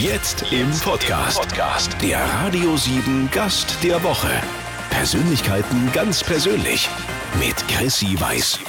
Jetzt 0.00 0.44
im 0.52 0.70
Podcast. 0.78 1.96
Der 2.00 2.20
Radio 2.20 2.76
7 2.76 3.28
Gast 3.32 3.82
der 3.82 4.00
Woche. 4.04 4.30
Persönlichkeiten 4.90 5.90
ganz 5.92 6.22
persönlich 6.22 6.88
mit 7.40 7.56
Chrissy 7.66 8.14
Weiß. 8.20 8.60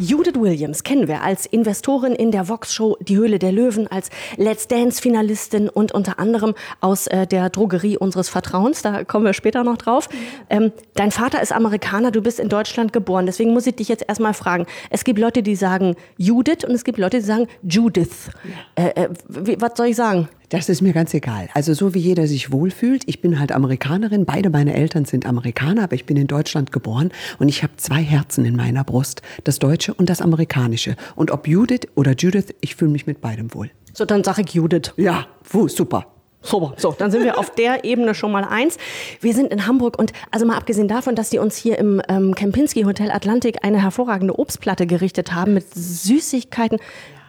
Judith 0.00 0.36
Williams 0.36 0.84
kennen 0.84 1.08
wir 1.08 1.22
als 1.22 1.44
Investorin 1.44 2.12
in 2.12 2.30
der 2.30 2.48
Vox-Show 2.48 2.96
Die 3.00 3.16
Höhle 3.16 3.40
der 3.40 3.50
Löwen, 3.50 3.88
als 3.88 4.10
Let's 4.36 4.68
Dance-Finalistin 4.68 5.68
und 5.68 5.90
unter 5.90 6.20
anderem 6.20 6.54
aus 6.80 7.08
äh, 7.08 7.26
der 7.26 7.50
Drogerie 7.50 7.96
unseres 7.96 8.28
Vertrauens. 8.28 8.82
Da 8.82 9.02
kommen 9.02 9.24
wir 9.24 9.32
später 9.32 9.64
noch 9.64 9.76
drauf. 9.76 10.08
Ähm, 10.50 10.70
dein 10.94 11.10
Vater 11.10 11.42
ist 11.42 11.52
Amerikaner, 11.52 12.12
du 12.12 12.22
bist 12.22 12.38
in 12.38 12.48
Deutschland 12.48 12.92
geboren. 12.92 13.26
Deswegen 13.26 13.52
muss 13.52 13.66
ich 13.66 13.74
dich 13.74 13.88
jetzt 13.88 14.04
erstmal 14.06 14.34
fragen. 14.34 14.66
Es 14.90 15.02
gibt 15.02 15.18
Leute, 15.18 15.42
die 15.42 15.56
sagen 15.56 15.96
Judith 16.16 16.64
und 16.64 16.76
es 16.76 16.84
gibt 16.84 16.98
Leute, 16.98 17.18
die 17.18 17.24
sagen 17.24 17.48
Judith. 17.62 18.30
Äh, 18.76 18.90
äh, 18.90 19.08
wie, 19.28 19.60
was 19.60 19.72
soll 19.76 19.88
ich 19.88 19.96
sagen? 19.96 20.28
Das 20.48 20.70
ist 20.70 20.80
mir 20.80 20.94
ganz 20.94 21.12
egal. 21.12 21.48
Also 21.52 21.74
so 21.74 21.92
wie 21.92 21.98
jeder 21.98 22.26
sich 22.26 22.50
wohlfühlt. 22.50 23.02
Ich 23.06 23.20
bin 23.20 23.38
halt 23.38 23.52
Amerikanerin. 23.52 24.24
Beide 24.24 24.48
meine 24.48 24.74
Eltern 24.74 25.04
sind 25.04 25.26
Amerikaner, 25.26 25.84
aber 25.84 25.94
ich 25.94 26.06
bin 26.06 26.16
in 26.16 26.26
Deutschland 26.26 26.72
geboren 26.72 27.10
und 27.38 27.48
ich 27.48 27.62
habe 27.62 27.74
zwei 27.76 28.02
Herzen 28.02 28.46
in 28.46 28.56
meiner 28.56 28.82
Brust. 28.82 29.20
Das 29.44 29.58
deutsche 29.58 29.92
und 29.92 30.08
das 30.08 30.22
amerikanische. 30.22 30.96
Und 31.16 31.30
ob 31.30 31.46
Judith 31.46 31.88
oder 31.96 32.12
Judith, 32.12 32.54
ich 32.62 32.76
fühle 32.76 32.90
mich 32.90 33.06
mit 33.06 33.20
beidem 33.20 33.52
wohl. 33.52 33.70
So, 33.92 34.06
dann 34.06 34.24
sage 34.24 34.42
ich 34.42 34.54
Judith. 34.54 34.94
Ja, 34.96 35.26
wuh, 35.50 35.68
super. 35.68 36.06
Super. 36.40 36.72
So, 36.78 36.94
dann 36.96 37.10
sind 37.10 37.24
wir 37.24 37.38
auf 37.38 37.54
der 37.54 37.84
Ebene 37.84 38.14
schon 38.14 38.32
mal 38.32 38.44
eins. 38.44 38.78
Wir 39.20 39.34
sind 39.34 39.52
in 39.52 39.66
Hamburg 39.66 39.98
und 39.98 40.12
also 40.30 40.46
mal 40.46 40.56
abgesehen 40.56 40.88
davon, 40.88 41.14
dass 41.14 41.30
die 41.30 41.38
uns 41.38 41.56
hier 41.56 41.78
im 41.78 42.00
ähm, 42.08 42.34
Kempinski 42.34 42.84
Hotel 42.84 43.10
Atlantik 43.10 43.64
eine 43.64 43.82
hervorragende 43.82 44.38
Obstplatte 44.38 44.86
gerichtet 44.86 45.34
haben 45.34 45.52
mit 45.52 45.66
Süßigkeiten 45.74 46.78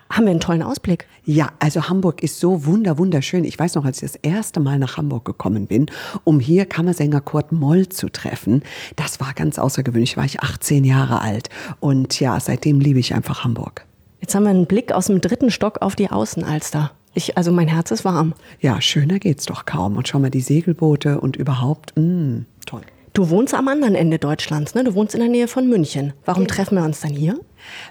haben 0.10 0.26
wir 0.26 0.32
einen 0.32 0.40
tollen 0.40 0.64
Ausblick. 0.64 1.08
Ja, 1.24 1.52
also 1.60 1.88
Hamburg 1.90 2.24
ist 2.24 2.40
so 2.40 2.66
wunder 2.66 2.98
wunderschön. 2.98 3.44
Ich 3.44 3.60
weiß 3.60 3.76
noch, 3.76 3.86
als 3.86 4.02
ich 4.02 4.12
das 4.12 4.16
erste 4.22 4.60
Mal 4.60 4.80
nach 4.80 4.98
Hamburg 4.98 5.26
gekommen 5.26 5.68
bin, 5.68 5.86
um 6.24 6.40
hier 6.40 6.66
Kammersänger 6.66 7.22
Kurt 7.22 7.52
Moll 7.52 7.90
zu 7.90 8.10
treffen, 8.10 8.64
das 8.96 9.20
war 9.20 9.34
ganz 9.34 9.60
außergewöhnlich. 9.60 10.18
War 10.18 10.26
ich 10.26 10.42
18 10.42 10.84
Jahre 10.84 11.22
alt 11.22 11.50
und 11.80 12.20
ja, 12.20 12.40
seitdem 12.40 12.80
liebe 12.80 13.00
ich 13.00 13.14
einfach 13.14 13.44
Hamburg. 13.44 13.86
Jetzt 14.22 14.36
haben 14.36 14.44
wir 14.44 14.50
einen 14.50 14.66
Blick 14.66 14.92
aus 14.92 15.08
dem 15.08 15.22
dritten 15.22 15.52
Stock 15.52 15.82
auf 15.82 15.96
die 15.96 16.10
Außenalster. 16.10 16.92
Ich, 17.14 17.38
also 17.38 17.52
mein 17.52 17.68
Herz 17.68 17.92
ist 17.92 18.06
warm. 18.06 18.34
Ja, 18.60 18.82
schöner 18.82 19.20
geht's 19.20 19.46
doch 19.46 19.66
kaum. 19.66 19.98
Und 19.98 20.08
schau 20.08 20.20
mal 20.20 20.30
die 20.30 20.42
Segelboote 20.42 21.20
und 21.20 21.36
überhaupt, 21.36 21.94
mh, 21.96 22.04
mm, 22.04 22.46
toll. 22.66 22.82
Du 23.20 23.30
wohnst 23.30 23.54
am 23.54 23.68
anderen 23.68 23.96
Ende 23.96 24.18
Deutschlands, 24.18 24.76
ne? 24.76 24.86
Du 24.86 24.94
wohnst 24.94 25.14
in 25.14 25.20
der 25.20 25.28
Nähe 25.28 25.50
von 25.50 25.68
München. 25.68 26.14
Warum 26.24 26.48
treffen 26.48 26.76
wir 26.76 26.86
uns 26.86 27.02
dann 27.02 27.12
hier? 27.12 27.38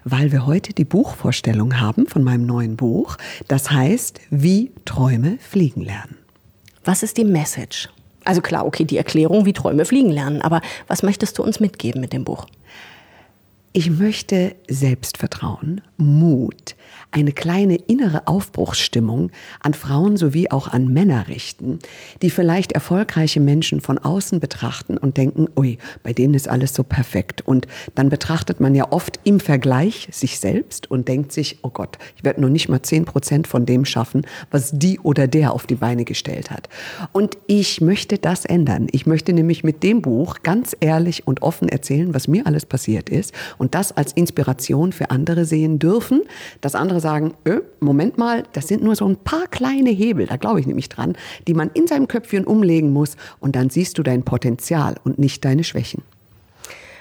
Weil 0.02 0.32
wir 0.32 0.46
heute 0.46 0.72
die 0.72 0.86
Buchvorstellung 0.86 1.78
haben 1.78 2.06
von 2.06 2.24
meinem 2.24 2.46
neuen 2.46 2.76
Buch. 2.78 3.18
Das 3.46 3.70
heißt, 3.70 4.20
wie 4.30 4.72
Träume 4.86 5.36
fliegen 5.38 5.82
lernen. 5.82 6.16
Was 6.82 7.02
ist 7.02 7.18
die 7.18 7.26
Message? 7.26 7.90
Also 8.24 8.40
klar, 8.40 8.64
okay, 8.64 8.86
die 8.86 8.96
Erklärung, 8.96 9.44
wie 9.44 9.52
Träume 9.52 9.84
fliegen 9.84 10.08
lernen. 10.08 10.40
Aber 10.40 10.62
was 10.86 11.02
möchtest 11.02 11.36
du 11.36 11.42
uns 11.42 11.60
mitgeben 11.60 12.00
mit 12.00 12.14
dem 12.14 12.24
Buch? 12.24 12.46
Ich 13.74 13.90
möchte 13.90 14.56
Selbstvertrauen, 14.66 15.82
Mut, 15.98 16.74
eine 17.10 17.32
kleine 17.32 17.76
innere 17.76 18.26
Aufbruchsstimmung 18.26 19.30
an 19.60 19.74
Frauen 19.74 20.16
sowie 20.16 20.50
auch 20.50 20.68
an 20.68 20.88
Männer 20.88 21.28
richten, 21.28 21.78
die 22.22 22.30
vielleicht 22.30 22.72
erfolgreiche 22.72 23.40
Menschen 23.40 23.80
von 23.80 23.98
außen 23.98 24.40
betrachten 24.40 24.96
und 24.96 25.18
denken, 25.18 25.48
ui, 25.56 25.76
bei 26.02 26.14
denen 26.14 26.34
ist 26.34 26.48
alles 26.48 26.74
so 26.74 26.82
perfekt. 26.82 27.42
Und 27.46 27.66
dann 27.94 28.08
betrachtet 28.08 28.58
man 28.58 28.74
ja 28.74 28.90
oft 28.90 29.20
im 29.24 29.38
Vergleich 29.38 30.08
sich 30.12 30.38
selbst 30.38 30.90
und 30.90 31.06
denkt 31.06 31.32
sich, 31.32 31.58
oh 31.62 31.70
Gott, 31.70 31.98
ich 32.16 32.24
werde 32.24 32.40
nur 32.40 32.50
nicht 32.50 32.68
mal 32.68 32.82
zehn 32.82 33.04
Prozent 33.04 33.46
von 33.46 33.66
dem 33.66 33.84
schaffen, 33.84 34.26
was 34.50 34.70
die 34.72 34.98
oder 35.00 35.26
der 35.26 35.52
auf 35.52 35.66
die 35.66 35.74
Beine 35.74 36.04
gestellt 36.04 36.50
hat. 36.50 36.70
Und 37.12 37.36
ich 37.46 37.82
möchte 37.82 38.16
das 38.16 38.46
ändern. 38.46 38.86
Ich 38.92 39.06
möchte 39.06 39.34
nämlich 39.34 39.62
mit 39.62 39.82
dem 39.82 40.00
Buch 40.00 40.36
ganz 40.42 40.74
ehrlich 40.80 41.26
und 41.26 41.42
offen 41.42 41.68
erzählen, 41.68 42.14
was 42.14 42.28
mir 42.28 42.46
alles 42.46 42.64
passiert 42.64 43.10
ist 43.10 43.34
und 43.58 43.67
und 43.68 43.74
das 43.74 43.92
als 43.94 44.14
Inspiration 44.14 44.92
für 44.92 45.10
andere 45.10 45.44
sehen 45.44 45.78
dürfen, 45.78 46.22
dass 46.62 46.74
andere 46.74 47.00
sagen, 47.00 47.34
öh, 47.46 47.60
Moment 47.80 48.16
mal, 48.16 48.44
das 48.54 48.66
sind 48.66 48.82
nur 48.82 48.96
so 48.96 49.06
ein 49.06 49.16
paar 49.18 49.46
kleine 49.46 49.90
Hebel, 49.90 50.24
da 50.24 50.36
glaube 50.36 50.58
ich 50.58 50.66
nämlich 50.66 50.88
dran, 50.88 51.18
die 51.46 51.52
man 51.52 51.70
in 51.74 51.86
seinem 51.86 52.08
Köpfchen 52.08 52.46
umlegen 52.46 52.94
muss 52.94 53.18
und 53.40 53.56
dann 53.56 53.68
siehst 53.68 53.98
du 53.98 54.02
dein 54.02 54.22
Potenzial 54.22 54.94
und 55.04 55.18
nicht 55.18 55.44
deine 55.44 55.64
Schwächen. 55.64 56.02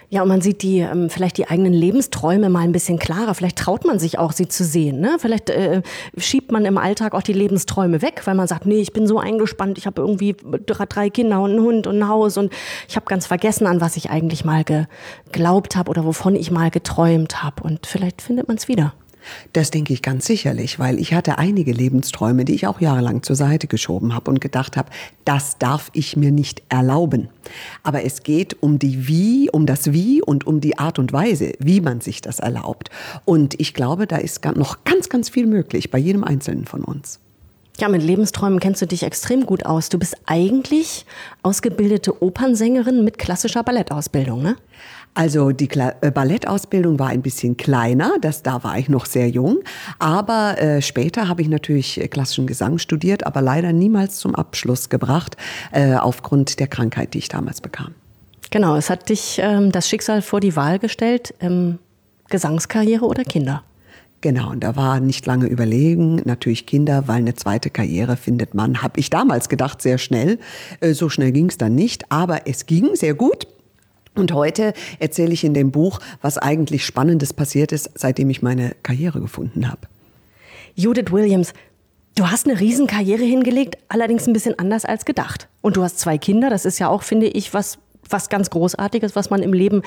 Ja, 0.09 0.21
und 0.21 0.29
man 0.29 0.39
sieht 0.39 0.63
die, 0.63 0.79
ähm, 0.79 1.09
vielleicht 1.09 1.37
die 1.37 1.49
eigenen 1.49 1.73
Lebensträume 1.73 2.49
mal 2.49 2.61
ein 2.61 2.71
bisschen 2.71 2.97
klarer. 2.97 3.33
Vielleicht 3.33 3.57
traut 3.57 3.83
man 3.85 3.99
sich 3.99 4.17
auch, 4.17 4.31
sie 4.31 4.47
zu 4.47 4.63
sehen. 4.63 5.01
Ne? 5.01 5.17
Vielleicht 5.19 5.49
äh, 5.49 5.81
schiebt 6.17 6.49
man 6.49 6.63
im 6.63 6.77
Alltag 6.77 7.13
auch 7.13 7.21
die 7.21 7.33
Lebensträume 7.33 8.01
weg, 8.01 8.21
weil 8.23 8.35
man 8.35 8.47
sagt, 8.47 8.65
nee, 8.65 8.79
ich 8.79 8.93
bin 8.93 9.05
so 9.05 9.19
eingespannt, 9.19 9.77
ich 9.77 9.85
habe 9.85 10.01
irgendwie 10.01 10.33
drei 10.65 11.09
Kinder 11.09 11.41
und 11.41 11.51
einen 11.51 11.61
Hund 11.61 11.87
und 11.87 11.97
ein 11.97 12.07
Haus 12.07 12.37
und 12.37 12.53
ich 12.87 12.95
habe 12.95 13.05
ganz 13.05 13.27
vergessen, 13.27 13.67
an 13.67 13.81
was 13.81 13.97
ich 13.97 14.09
eigentlich 14.09 14.45
mal 14.45 14.63
geglaubt 14.63 15.75
habe 15.75 15.89
oder 15.89 16.05
wovon 16.05 16.35
ich 16.35 16.51
mal 16.51 16.71
geträumt 16.71 17.43
habe. 17.43 17.63
Und 17.63 17.85
vielleicht 17.85 18.21
findet 18.21 18.47
man 18.47 18.55
es 18.55 18.69
wieder. 18.69 18.93
Das 19.53 19.71
denke 19.71 19.93
ich 19.93 20.01
ganz 20.01 20.25
sicherlich, 20.25 20.79
weil 20.79 20.99
ich 20.99 21.13
hatte 21.13 21.37
einige 21.37 21.71
Lebensträume, 21.71 22.45
die 22.45 22.55
ich 22.55 22.67
auch 22.67 22.81
jahrelang 22.81 23.23
zur 23.23 23.35
Seite 23.35 23.67
geschoben 23.67 24.13
habe 24.13 24.31
und 24.31 24.41
gedacht 24.41 24.77
habe, 24.77 24.89
das 25.25 25.57
darf 25.57 25.89
ich 25.93 26.15
mir 26.15 26.31
nicht 26.31 26.63
erlauben. 26.69 27.29
Aber 27.83 28.03
es 28.03 28.23
geht 28.23 28.61
um 28.61 28.79
die 28.79 29.07
Wie, 29.07 29.49
um 29.51 29.65
das 29.65 29.91
Wie 29.91 30.21
und 30.21 30.47
um 30.47 30.61
die 30.61 30.77
Art 30.77 30.99
und 30.99 31.13
Weise, 31.13 31.53
wie 31.59 31.81
man 31.81 32.01
sich 32.01 32.21
das 32.21 32.39
erlaubt. 32.39 32.89
Und 33.25 33.59
ich 33.59 33.73
glaube, 33.73 34.07
da 34.07 34.17
ist 34.17 34.43
noch 34.55 34.83
ganz, 34.83 35.09
ganz 35.09 35.29
viel 35.29 35.47
möglich 35.47 35.91
bei 35.91 35.97
jedem 35.97 36.23
Einzelnen 36.23 36.65
von 36.65 36.83
uns. 36.83 37.19
Ja, 37.79 37.89
mit 37.89 38.01
Lebensträumen 38.01 38.59
kennst 38.59 38.81
du 38.81 38.87
dich 38.87 39.03
extrem 39.03 39.45
gut 39.45 39.67
aus. 39.67 39.89
Du 39.89 39.99
bist 39.99 40.17
eigentlich 40.25 41.05
ausgebildete 41.43 42.23
Opernsängerin 42.23 43.03
mit 43.03 43.19
klassischer 43.19 43.61
Ballettausbildung, 43.61 44.41
ne? 44.41 44.55
Also 45.17 45.51
die 45.51 45.67
Kla 45.67 45.95
äh, 46.01 46.11
Ballettausbildung 46.11 46.99
war 46.99 47.07
ein 47.07 47.23
bisschen 47.23 47.57
kleiner, 47.57 48.17
das, 48.21 48.43
da 48.43 48.63
war 48.63 48.77
ich 48.77 48.87
noch 48.87 49.07
sehr 49.07 49.27
jung. 49.27 49.61
Aber 49.97 50.61
äh, 50.61 50.79
später 50.83 51.27
habe 51.27 51.41
ich 51.41 51.49
natürlich 51.49 51.99
äh, 51.99 52.07
klassischen 52.07 52.45
Gesang 52.45 52.77
studiert, 52.77 53.25
aber 53.25 53.41
leider 53.41 53.73
niemals 53.73 54.17
zum 54.17 54.35
Abschluss 54.35 54.89
gebracht, 54.89 55.35
äh, 55.71 55.95
aufgrund 55.95 56.59
der 56.59 56.67
Krankheit, 56.67 57.15
die 57.15 57.17
ich 57.17 57.29
damals 57.29 57.61
bekam. 57.61 57.95
Genau, 58.51 58.75
es 58.75 58.91
hat 58.91 59.09
dich 59.09 59.39
ähm, 59.41 59.71
das 59.71 59.89
Schicksal 59.89 60.21
vor 60.21 60.39
die 60.39 60.55
Wahl 60.55 60.77
gestellt, 60.77 61.33
ähm, 61.39 61.79
Gesangskarriere 62.29 63.03
oder 63.03 63.23
Kinder? 63.23 63.63
Genau, 64.21 64.51
und 64.51 64.63
da 64.63 64.75
war 64.75 64.99
nicht 64.99 65.25
lange 65.25 65.47
überlegen, 65.47 66.21
natürlich 66.25 66.67
Kinder, 66.67 67.07
weil 67.07 67.17
eine 67.17 67.33
zweite 67.33 67.71
Karriere 67.71 68.17
findet 68.17 68.53
man, 68.53 68.83
habe 68.83 68.99
ich 68.99 69.09
damals 69.09 69.49
gedacht, 69.49 69.81
sehr 69.81 69.97
schnell. 69.97 70.37
Äh, 70.79 70.93
so 70.93 71.09
schnell 71.09 71.31
ging 71.31 71.49
es 71.49 71.57
dann 71.57 71.73
nicht, 71.73 72.11
aber 72.11 72.41
es 72.45 72.67
ging 72.67 72.95
sehr 72.95 73.15
gut. 73.15 73.47
Und 74.17 74.33
heute 74.33 74.73
erzähle 74.99 75.33
ich 75.33 75.43
in 75.43 75.53
dem 75.53 75.71
Buch, 75.71 75.99
was 76.21 76.37
eigentlich 76.37 76.85
Spannendes 76.85 77.33
passiert 77.33 77.71
ist, 77.71 77.91
seitdem 77.95 78.29
ich 78.29 78.41
meine 78.41 78.75
Karriere 78.83 79.21
gefunden 79.21 79.69
habe. 79.69 79.81
Judith 80.75 81.11
Williams, 81.11 81.53
du 82.15 82.29
hast 82.29 82.47
eine 82.47 82.59
Riesenkarriere 82.59 83.23
hingelegt, 83.23 83.77
allerdings 83.89 84.27
ein 84.27 84.33
bisschen 84.33 84.57
anders 84.57 84.85
als 84.85 85.05
gedacht. 85.05 85.47
Und 85.61 85.77
du 85.77 85.83
hast 85.83 85.99
zwei 85.99 86.17
Kinder, 86.17 86.49
das 86.49 86.65
ist 86.65 86.79
ja 86.79 86.89
auch, 86.89 87.03
finde 87.03 87.27
ich, 87.27 87.53
was, 87.53 87.77
was 88.09 88.29
ganz 88.29 88.49
Großartiges, 88.49 89.15
was 89.15 89.29
man 89.29 89.43
im 89.43 89.53
Leben 89.53 89.83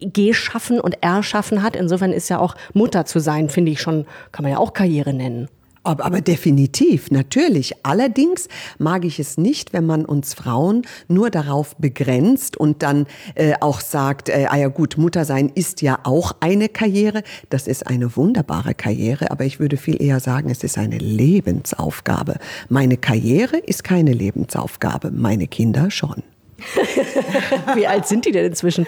geschaffen 0.00 0.80
und 0.80 1.02
erschaffen 1.02 1.62
hat. 1.62 1.76
Insofern 1.76 2.12
ist 2.12 2.28
ja 2.28 2.38
auch 2.38 2.54
Mutter 2.74 3.06
zu 3.06 3.18
sein, 3.18 3.48
finde 3.48 3.72
ich 3.72 3.80
schon, 3.80 4.06
kann 4.32 4.44
man 4.44 4.52
ja 4.52 4.58
auch 4.58 4.72
Karriere 4.72 5.14
nennen. 5.14 5.48
Aber, 5.84 6.06
aber 6.06 6.22
definitiv, 6.22 7.10
natürlich. 7.10 7.74
Allerdings 7.84 8.48
mag 8.78 9.04
ich 9.04 9.20
es 9.20 9.36
nicht, 9.36 9.74
wenn 9.74 9.84
man 9.84 10.06
uns 10.06 10.32
Frauen 10.32 10.82
nur 11.08 11.28
darauf 11.30 11.76
begrenzt 11.76 12.56
und 12.56 12.82
dann 12.82 13.06
äh, 13.34 13.52
auch 13.60 13.80
sagt, 13.80 14.30
äh, 14.30 14.46
ah 14.48 14.56
ja 14.56 14.68
gut, 14.68 14.96
Muttersein 14.96 15.50
ist 15.54 15.82
ja 15.82 15.98
auch 16.04 16.32
eine 16.40 16.70
Karriere. 16.70 17.22
Das 17.50 17.66
ist 17.66 17.86
eine 17.86 18.16
wunderbare 18.16 18.74
Karriere, 18.74 19.30
aber 19.30 19.44
ich 19.44 19.60
würde 19.60 19.76
viel 19.76 20.02
eher 20.02 20.20
sagen, 20.20 20.48
es 20.48 20.64
ist 20.64 20.78
eine 20.78 20.96
Lebensaufgabe. 20.96 22.38
Meine 22.70 22.96
Karriere 22.96 23.58
ist 23.58 23.84
keine 23.84 24.14
Lebensaufgabe, 24.14 25.10
meine 25.10 25.46
Kinder 25.46 25.90
schon. 25.90 26.22
Wie 27.74 27.86
alt 27.86 28.06
sind 28.06 28.24
die 28.24 28.32
denn 28.32 28.46
inzwischen? 28.46 28.86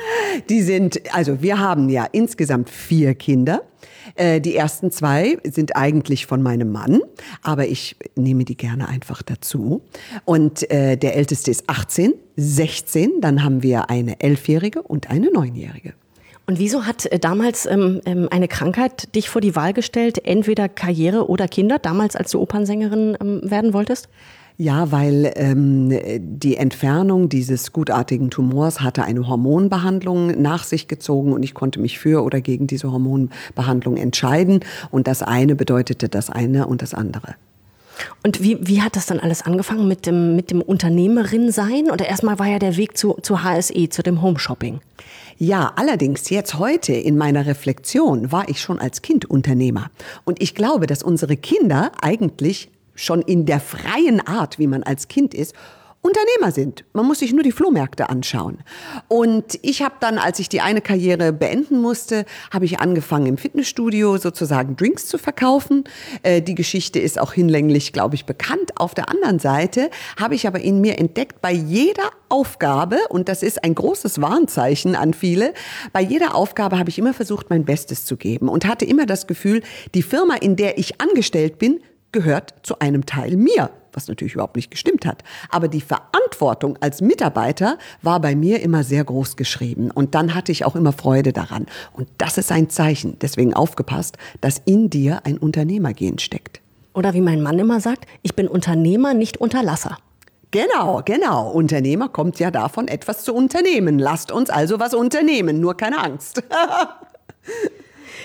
Die 0.48 0.62
sind, 0.62 1.00
also 1.14 1.42
wir 1.42 1.58
haben 1.58 1.88
ja 1.88 2.06
insgesamt 2.10 2.70
vier 2.70 3.14
Kinder. 3.14 3.62
Äh, 4.14 4.40
die 4.40 4.56
ersten 4.56 4.90
zwei 4.90 5.38
sind 5.44 5.76
eigentlich 5.76 6.26
von 6.26 6.42
meinem 6.42 6.72
Mann, 6.72 7.00
aber 7.42 7.66
ich 7.66 7.96
nehme 8.14 8.44
die 8.44 8.56
gerne 8.56 8.88
einfach 8.88 9.22
dazu. 9.22 9.82
Und 10.24 10.70
äh, 10.70 10.96
der 10.96 11.16
älteste 11.16 11.50
ist 11.50 11.68
18, 11.68 12.14
16, 12.36 13.20
dann 13.20 13.42
haben 13.42 13.62
wir 13.62 13.90
eine 13.90 14.20
elfjährige 14.20 14.82
und 14.82 15.10
eine 15.10 15.30
neunjährige. 15.30 15.94
Und 16.46 16.60
wieso 16.60 16.86
hat 16.86 17.06
äh, 17.06 17.18
damals 17.18 17.66
ähm, 17.66 18.00
ähm, 18.06 18.28
eine 18.30 18.48
Krankheit 18.48 19.14
dich 19.14 19.28
vor 19.28 19.40
die 19.40 19.56
Wahl 19.56 19.72
gestellt, 19.72 20.24
entweder 20.24 20.68
Karriere 20.68 21.28
oder 21.28 21.48
Kinder, 21.48 21.78
damals 21.78 22.14
als 22.14 22.30
du 22.30 22.40
Opernsängerin 22.40 23.16
ähm, 23.20 23.40
werden 23.42 23.72
wolltest? 23.72 24.08
Ja, 24.58 24.90
weil 24.90 25.32
ähm, 25.36 25.92
die 26.18 26.56
Entfernung 26.56 27.28
dieses 27.28 27.72
gutartigen 27.72 28.30
Tumors 28.30 28.80
hatte 28.80 29.04
eine 29.04 29.28
Hormonbehandlung 29.28 30.40
nach 30.40 30.64
sich 30.64 30.88
gezogen 30.88 31.34
und 31.34 31.42
ich 31.42 31.52
konnte 31.52 31.78
mich 31.78 31.98
für 31.98 32.24
oder 32.24 32.40
gegen 32.40 32.66
diese 32.66 32.90
Hormonbehandlung 32.90 33.98
entscheiden. 33.98 34.60
Und 34.90 35.08
das 35.08 35.22
eine 35.22 35.56
bedeutete 35.56 36.08
das 36.08 36.30
eine 36.30 36.66
und 36.66 36.80
das 36.80 36.94
andere. 36.94 37.34
Und 38.22 38.42
wie, 38.42 38.58
wie 38.60 38.82
hat 38.82 38.96
das 38.96 39.06
dann 39.06 39.20
alles 39.20 39.42
angefangen 39.42 39.88
mit 39.88 40.06
dem, 40.06 40.36
mit 40.36 40.50
dem 40.50 40.62
Unternehmerin 40.62 41.50
sein? 41.50 41.90
Oder 41.90 42.06
erstmal 42.06 42.38
war 42.38 42.46
ja 42.46 42.58
der 42.58 42.76
Weg 42.76 42.96
zu, 42.96 43.16
zu 43.22 43.42
HSE, 43.42 43.88
zu 43.90 44.02
dem 44.02 44.22
Homeshopping. 44.22 44.80
Ja, 45.38 45.72
allerdings 45.76 46.30
jetzt 46.30 46.58
heute 46.58 46.94
in 46.94 47.18
meiner 47.18 47.44
Reflexion 47.44 48.32
war 48.32 48.48
ich 48.48 48.60
schon 48.60 48.78
als 48.78 49.02
Kind 49.02 49.26
Unternehmer. 49.26 49.90
Und 50.24 50.42
ich 50.42 50.54
glaube, 50.54 50.86
dass 50.86 51.02
unsere 51.02 51.36
Kinder 51.36 51.92
eigentlich 52.00 52.70
schon 52.96 53.22
in 53.22 53.46
der 53.46 53.60
freien 53.60 54.26
Art, 54.26 54.58
wie 54.58 54.66
man 54.66 54.82
als 54.82 55.08
Kind 55.08 55.34
ist, 55.34 55.54
Unternehmer 56.06 56.52
sind. 56.52 56.84
Man 56.92 57.04
muss 57.04 57.18
sich 57.18 57.32
nur 57.32 57.42
die 57.42 57.50
Flohmärkte 57.50 58.08
anschauen. 58.08 58.58
Und 59.08 59.58
ich 59.62 59.82
habe 59.82 59.96
dann, 59.98 60.18
als 60.18 60.38
ich 60.38 60.48
die 60.48 60.60
eine 60.60 60.80
Karriere 60.80 61.32
beenden 61.32 61.80
musste, 61.80 62.24
habe 62.52 62.64
ich 62.64 62.78
angefangen 62.78 63.26
im 63.26 63.38
Fitnessstudio 63.38 64.16
sozusagen 64.16 64.76
Drinks 64.76 65.08
zu 65.08 65.18
verkaufen. 65.18 65.82
Äh, 66.22 66.42
die 66.42 66.54
Geschichte 66.54 67.00
ist 67.00 67.18
auch 67.18 67.32
hinlänglich, 67.32 67.92
glaube 67.92 68.14
ich, 68.14 68.24
bekannt. 68.24 68.70
Auf 68.76 68.94
der 68.94 69.08
anderen 69.08 69.40
Seite 69.40 69.90
habe 70.18 70.36
ich 70.36 70.46
aber 70.46 70.60
in 70.60 70.80
mir 70.80 70.96
entdeckt, 70.98 71.40
bei 71.42 71.52
jeder 71.52 72.10
Aufgabe, 72.28 72.98
und 73.08 73.28
das 73.28 73.42
ist 73.42 73.64
ein 73.64 73.74
großes 73.74 74.20
Warnzeichen 74.20 74.94
an 74.94 75.12
viele, 75.12 75.54
bei 75.92 76.02
jeder 76.02 76.36
Aufgabe 76.36 76.78
habe 76.78 76.88
ich 76.88 76.98
immer 76.98 77.14
versucht, 77.14 77.50
mein 77.50 77.64
Bestes 77.64 78.04
zu 78.04 78.16
geben 78.16 78.48
und 78.48 78.64
hatte 78.64 78.84
immer 78.84 79.06
das 79.06 79.26
Gefühl, 79.26 79.62
die 79.94 80.02
Firma, 80.02 80.36
in 80.36 80.54
der 80.54 80.78
ich 80.78 81.00
angestellt 81.00 81.58
bin, 81.58 81.80
gehört 82.16 82.54
zu 82.62 82.78
einem 82.78 83.04
Teil 83.04 83.36
mir, 83.36 83.68
was 83.92 84.08
natürlich 84.08 84.32
überhaupt 84.32 84.56
nicht 84.56 84.70
gestimmt 84.70 85.04
hat. 85.04 85.22
Aber 85.50 85.68
die 85.68 85.82
Verantwortung 85.82 86.78
als 86.80 87.02
Mitarbeiter 87.02 87.76
war 88.00 88.20
bei 88.20 88.34
mir 88.34 88.62
immer 88.62 88.84
sehr 88.84 89.04
groß 89.04 89.36
geschrieben. 89.36 89.90
Und 89.90 90.14
dann 90.14 90.34
hatte 90.34 90.50
ich 90.50 90.64
auch 90.64 90.76
immer 90.76 90.94
Freude 90.94 91.34
daran. 91.34 91.66
Und 91.92 92.08
das 92.16 92.38
ist 92.38 92.50
ein 92.50 92.70
Zeichen. 92.70 93.18
Deswegen 93.20 93.52
aufgepasst, 93.52 94.16
dass 94.40 94.62
in 94.64 94.88
dir 94.88 95.26
ein 95.26 95.36
Unternehmergehen 95.36 96.18
steckt. 96.18 96.62
Oder 96.94 97.12
wie 97.12 97.20
mein 97.20 97.42
Mann 97.42 97.58
immer 97.58 97.80
sagt, 97.80 98.06
ich 98.22 98.34
bin 98.34 98.48
Unternehmer, 98.48 99.12
nicht 99.12 99.36
Unterlasser. 99.36 99.98
Genau, 100.52 101.02
genau. 101.04 101.50
Unternehmer 101.50 102.08
kommt 102.08 102.38
ja 102.38 102.50
davon, 102.50 102.88
etwas 102.88 103.24
zu 103.24 103.34
unternehmen. 103.34 103.98
Lasst 103.98 104.32
uns 104.32 104.48
also 104.48 104.80
was 104.80 104.94
unternehmen, 104.94 105.60
nur 105.60 105.76
keine 105.76 106.02
Angst. 106.02 106.42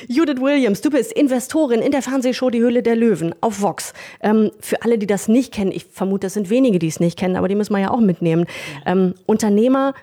Judith 0.07 0.41
Williams, 0.41 0.81
du 0.81 0.89
bist 0.89 1.11
Investorin 1.11 1.81
in 1.81 1.91
der 1.91 2.01
Fernsehshow 2.01 2.49
Die 2.49 2.59
Höhle 2.59 2.83
der 2.83 2.95
Löwen 2.95 3.33
auf 3.41 3.61
Vox. 3.61 3.93
Ähm, 4.21 4.51
für 4.59 4.81
alle, 4.83 4.97
die 4.97 5.07
das 5.07 5.27
nicht 5.27 5.53
kennen, 5.53 5.71
ich 5.71 5.85
vermute, 5.85 6.27
es 6.27 6.33
sind 6.33 6.49
wenige, 6.49 6.79
die 6.79 6.87
es 6.87 6.99
nicht 6.99 7.17
kennen, 7.17 7.35
aber 7.35 7.47
die 7.47 7.55
müssen 7.55 7.73
wir 7.73 7.79
ja 7.79 7.91
auch 7.91 7.99
mitnehmen. 7.99 8.45
Ähm, 8.85 9.15
Unternehmer 9.25 9.93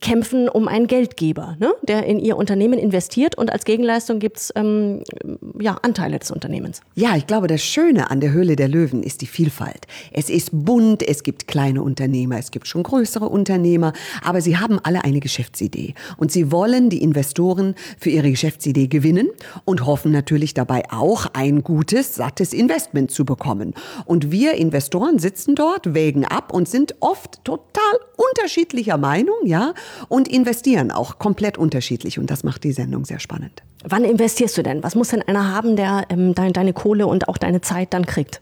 kämpfen 0.00 0.48
um 0.48 0.66
einen 0.68 0.86
Geldgeber, 0.86 1.56
ne, 1.58 1.72
der 1.82 2.06
in 2.06 2.18
ihr 2.18 2.36
Unternehmen 2.36 2.78
investiert 2.78 3.36
und 3.36 3.52
als 3.52 3.64
Gegenleistung 3.64 4.18
gibt's 4.18 4.52
ähm, 4.54 5.02
ja, 5.60 5.76
Anteile 5.82 6.18
des 6.18 6.30
Unternehmens. 6.30 6.80
Ja, 6.94 7.16
ich 7.16 7.26
glaube, 7.26 7.48
das 7.48 7.62
Schöne 7.62 8.10
an 8.10 8.20
der 8.20 8.32
Höhle 8.32 8.56
der 8.56 8.68
Löwen 8.68 9.02
ist 9.02 9.20
die 9.20 9.26
Vielfalt. 9.26 9.86
Es 10.12 10.30
ist 10.30 10.50
bunt, 10.52 11.06
es 11.06 11.22
gibt 11.22 11.48
kleine 11.48 11.82
Unternehmer, 11.82 12.38
es 12.38 12.50
gibt 12.50 12.66
schon 12.66 12.82
größere 12.82 13.28
Unternehmer, 13.28 13.92
aber 14.22 14.40
sie 14.40 14.56
haben 14.56 14.78
alle 14.82 15.04
eine 15.04 15.20
Geschäftsidee 15.20 15.94
und 16.16 16.32
sie 16.32 16.50
wollen 16.50 16.88
die 16.88 17.02
Investoren 17.02 17.74
für 17.98 18.10
ihre 18.10 18.30
Geschäftsidee 18.30 18.86
gewinnen 18.86 19.28
und 19.64 19.84
hoffen 19.84 20.12
natürlich 20.12 20.54
dabei 20.54 20.84
auch 20.90 21.26
ein 21.34 21.62
gutes, 21.62 22.14
sattes 22.14 22.52
Investment 22.52 23.10
zu 23.10 23.24
bekommen. 23.24 23.74
Und 24.06 24.30
wir 24.30 24.54
Investoren 24.54 25.18
sitzen 25.18 25.54
dort, 25.54 25.92
wägen 25.94 26.24
ab 26.24 26.52
und 26.52 26.68
sind 26.68 26.94
oft 27.00 27.44
total 27.44 27.98
unterschiedlicher 28.16 28.96
Meinung, 28.96 29.36
ja, 29.44 29.57
ja, 29.58 29.74
und 30.08 30.28
investieren 30.28 30.90
auch 30.90 31.18
komplett 31.18 31.58
unterschiedlich 31.58 32.18
und 32.18 32.30
das 32.30 32.44
macht 32.44 32.64
die 32.64 32.72
Sendung 32.72 33.04
sehr 33.04 33.18
spannend. 33.18 33.62
Wann 33.84 34.04
investierst 34.04 34.56
du 34.58 34.62
denn? 34.62 34.82
Was 34.82 34.94
muss 34.94 35.08
denn 35.08 35.22
einer 35.22 35.52
haben, 35.52 35.76
der 35.76 36.06
ähm, 36.10 36.34
deine, 36.34 36.52
deine 36.52 36.72
Kohle 36.72 37.06
und 37.06 37.28
auch 37.28 37.38
deine 37.38 37.60
Zeit 37.60 37.92
dann 37.92 38.06
kriegt? 38.06 38.40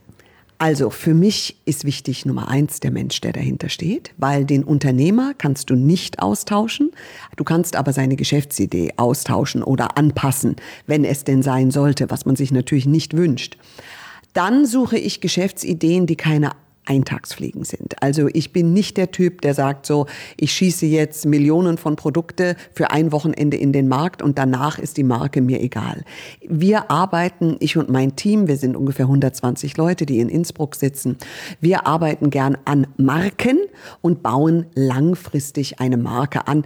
Also 0.59 0.89
für 0.89 1.13
mich 1.13 1.57
ist 1.65 1.85
wichtig 1.85 2.25
Nummer 2.25 2.47
eins 2.47 2.79
der 2.79 2.89
Mensch, 2.89 3.21
der 3.21 3.31
dahinter 3.31 3.69
steht, 3.69 4.11
weil 4.17 4.43
den 4.43 4.63
Unternehmer 4.63 5.33
kannst 5.37 5.69
du 5.69 5.75
nicht 5.75 6.19
austauschen. 6.19 6.91
Du 7.35 7.43
kannst 7.43 7.75
aber 7.75 7.93
seine 7.93 8.15
Geschäftsidee 8.15 8.93
austauschen 8.97 9.61
oder 9.61 9.99
anpassen, 9.99 10.55
wenn 10.87 11.05
es 11.05 11.23
denn 11.23 11.43
sein 11.43 11.69
sollte, 11.69 12.09
was 12.09 12.25
man 12.25 12.35
sich 12.35 12.51
natürlich 12.51 12.87
nicht 12.87 13.15
wünscht. 13.15 13.57
Dann 14.33 14.65
suche 14.65 14.97
ich 14.97 15.21
Geschäftsideen, 15.21 16.07
die 16.07 16.15
keine 16.15 16.51
Eintagsfliegen 16.87 17.63
sind. 17.63 18.01
Also 18.01 18.29
ich 18.33 18.53
bin 18.53 18.73
nicht 18.73 18.97
der 18.97 19.11
Typ, 19.11 19.41
der 19.41 19.53
sagt 19.53 19.85
so, 19.85 20.07
ich 20.37 20.51
schieße 20.51 20.85
jetzt 20.85 21.25
Millionen 21.25 21.77
von 21.77 21.95
Produkte 21.95 22.55
für 22.73 22.91
ein 22.91 23.11
Wochenende 23.11 23.57
in 23.57 23.73
den 23.73 23.87
Markt 23.87 24.21
und 24.21 24.37
danach 24.37 24.79
ist 24.79 24.97
die 24.97 25.03
Marke 25.03 25.41
mir 25.41 25.61
egal. 25.61 26.03
Wir 26.47 26.89
arbeiten, 26.89 27.57
ich 27.59 27.77
und 27.77 27.89
mein 27.89 28.15
Team, 28.15 28.47
wir 28.47 28.57
sind 28.57 28.75
ungefähr 28.75 29.05
120 29.05 29.77
Leute, 29.77 30.05
die 30.05 30.19
in 30.19 30.29
Innsbruck 30.29 30.75
sitzen. 30.75 31.17
Wir 31.59 31.87
arbeiten 31.87 32.29
gern 32.29 32.57
an 32.65 32.87
Marken 32.97 33.59
und 34.01 34.23
bauen 34.23 34.67
langfristig 34.73 35.79
eine 35.79 35.97
Marke 35.97 36.47
an, 36.47 36.65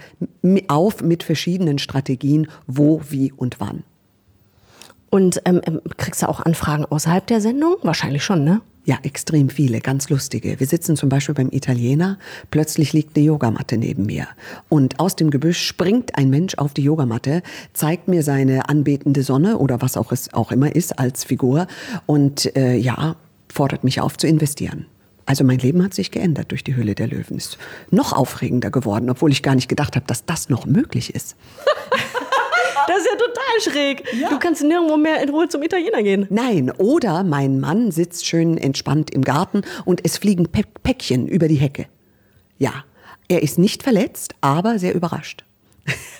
auf 0.67 1.01
mit 1.01 1.23
verschiedenen 1.23 1.79
Strategien, 1.79 2.47
wo, 2.67 3.01
wie 3.09 3.31
und 3.31 3.59
wann. 3.59 3.83
Und 5.09 5.41
ähm, 5.45 5.61
ähm 5.65 5.81
kriegst 5.97 6.21
du 6.21 6.29
auch 6.29 6.39
Anfragen 6.39 6.85
außerhalb 6.85 7.27
der 7.27 7.41
Sendung? 7.41 7.75
Wahrscheinlich 7.83 8.23
schon, 8.23 8.43
ne? 8.43 8.61
Ja, 8.83 8.97
extrem 9.03 9.49
viele, 9.49 9.79
ganz 9.79 10.09
lustige. 10.09 10.59
Wir 10.59 10.65
sitzen 10.65 10.95
zum 10.95 11.07
Beispiel 11.07 11.35
beim 11.35 11.49
Italiener, 11.51 12.17
plötzlich 12.49 12.93
liegt 12.93 13.15
eine 13.15 13.27
Yogamatte 13.27 13.77
neben 13.77 14.07
mir. 14.07 14.27
Und 14.69 14.99
aus 14.99 15.15
dem 15.15 15.29
Gebüsch 15.29 15.63
springt 15.63 16.17
ein 16.17 16.31
Mensch 16.31 16.55
auf 16.55 16.73
die 16.73 16.81
Yogamatte, 16.81 17.43
zeigt 17.73 18.07
mir 18.07 18.23
seine 18.23 18.69
anbetende 18.69 19.21
Sonne 19.21 19.59
oder 19.59 19.81
was 19.81 19.97
auch 19.97 20.11
es 20.11 20.33
auch 20.33 20.51
immer 20.51 20.75
ist 20.75 20.97
als 20.97 21.23
Figur 21.23 21.67
und 22.07 22.55
äh, 22.55 22.75
ja, 22.75 23.17
fordert 23.49 23.83
mich 23.83 24.01
auf 24.01 24.17
zu 24.17 24.25
investieren. 24.25 24.87
Also 25.27 25.43
mein 25.43 25.59
Leben 25.59 25.83
hat 25.83 25.93
sich 25.93 26.09
geändert 26.09 26.49
durch 26.49 26.63
die 26.63 26.75
Hülle 26.75 26.95
der 26.95 27.07
Löwen. 27.07 27.37
Ist 27.37 27.59
noch 27.91 28.13
aufregender 28.13 28.71
geworden, 28.71 29.11
obwohl 29.11 29.31
ich 29.31 29.43
gar 29.43 29.53
nicht 29.53 29.69
gedacht 29.69 29.95
habe, 29.95 30.07
dass 30.07 30.25
das 30.25 30.49
noch 30.49 30.65
möglich 30.65 31.13
ist. 31.13 31.35
Das 32.91 32.99
ist 32.99 33.09
ja 33.09 33.17
total 33.17 33.73
schräg. 33.73 34.03
Ja. 34.19 34.29
Du 34.29 34.39
kannst 34.39 34.61
nirgendwo 34.63 34.97
mehr 34.97 35.21
in 35.23 35.29
Ruhe 35.29 35.47
zum 35.47 35.63
Italiener 35.63 36.03
gehen. 36.03 36.27
Nein, 36.29 36.71
oder 36.71 37.23
mein 37.23 37.61
Mann 37.61 37.91
sitzt 37.91 38.25
schön 38.25 38.57
entspannt 38.57 39.11
im 39.11 39.23
Garten 39.23 39.61
und 39.85 40.01
es 40.03 40.17
fliegen 40.17 40.47
Päckchen 40.49 41.25
über 41.27 41.47
die 41.47 41.55
Hecke. 41.55 41.85
Ja, 42.57 42.83
er 43.29 43.43
ist 43.43 43.57
nicht 43.57 43.81
verletzt, 43.81 44.35
aber 44.41 44.77
sehr 44.77 44.93
überrascht. 44.93 45.45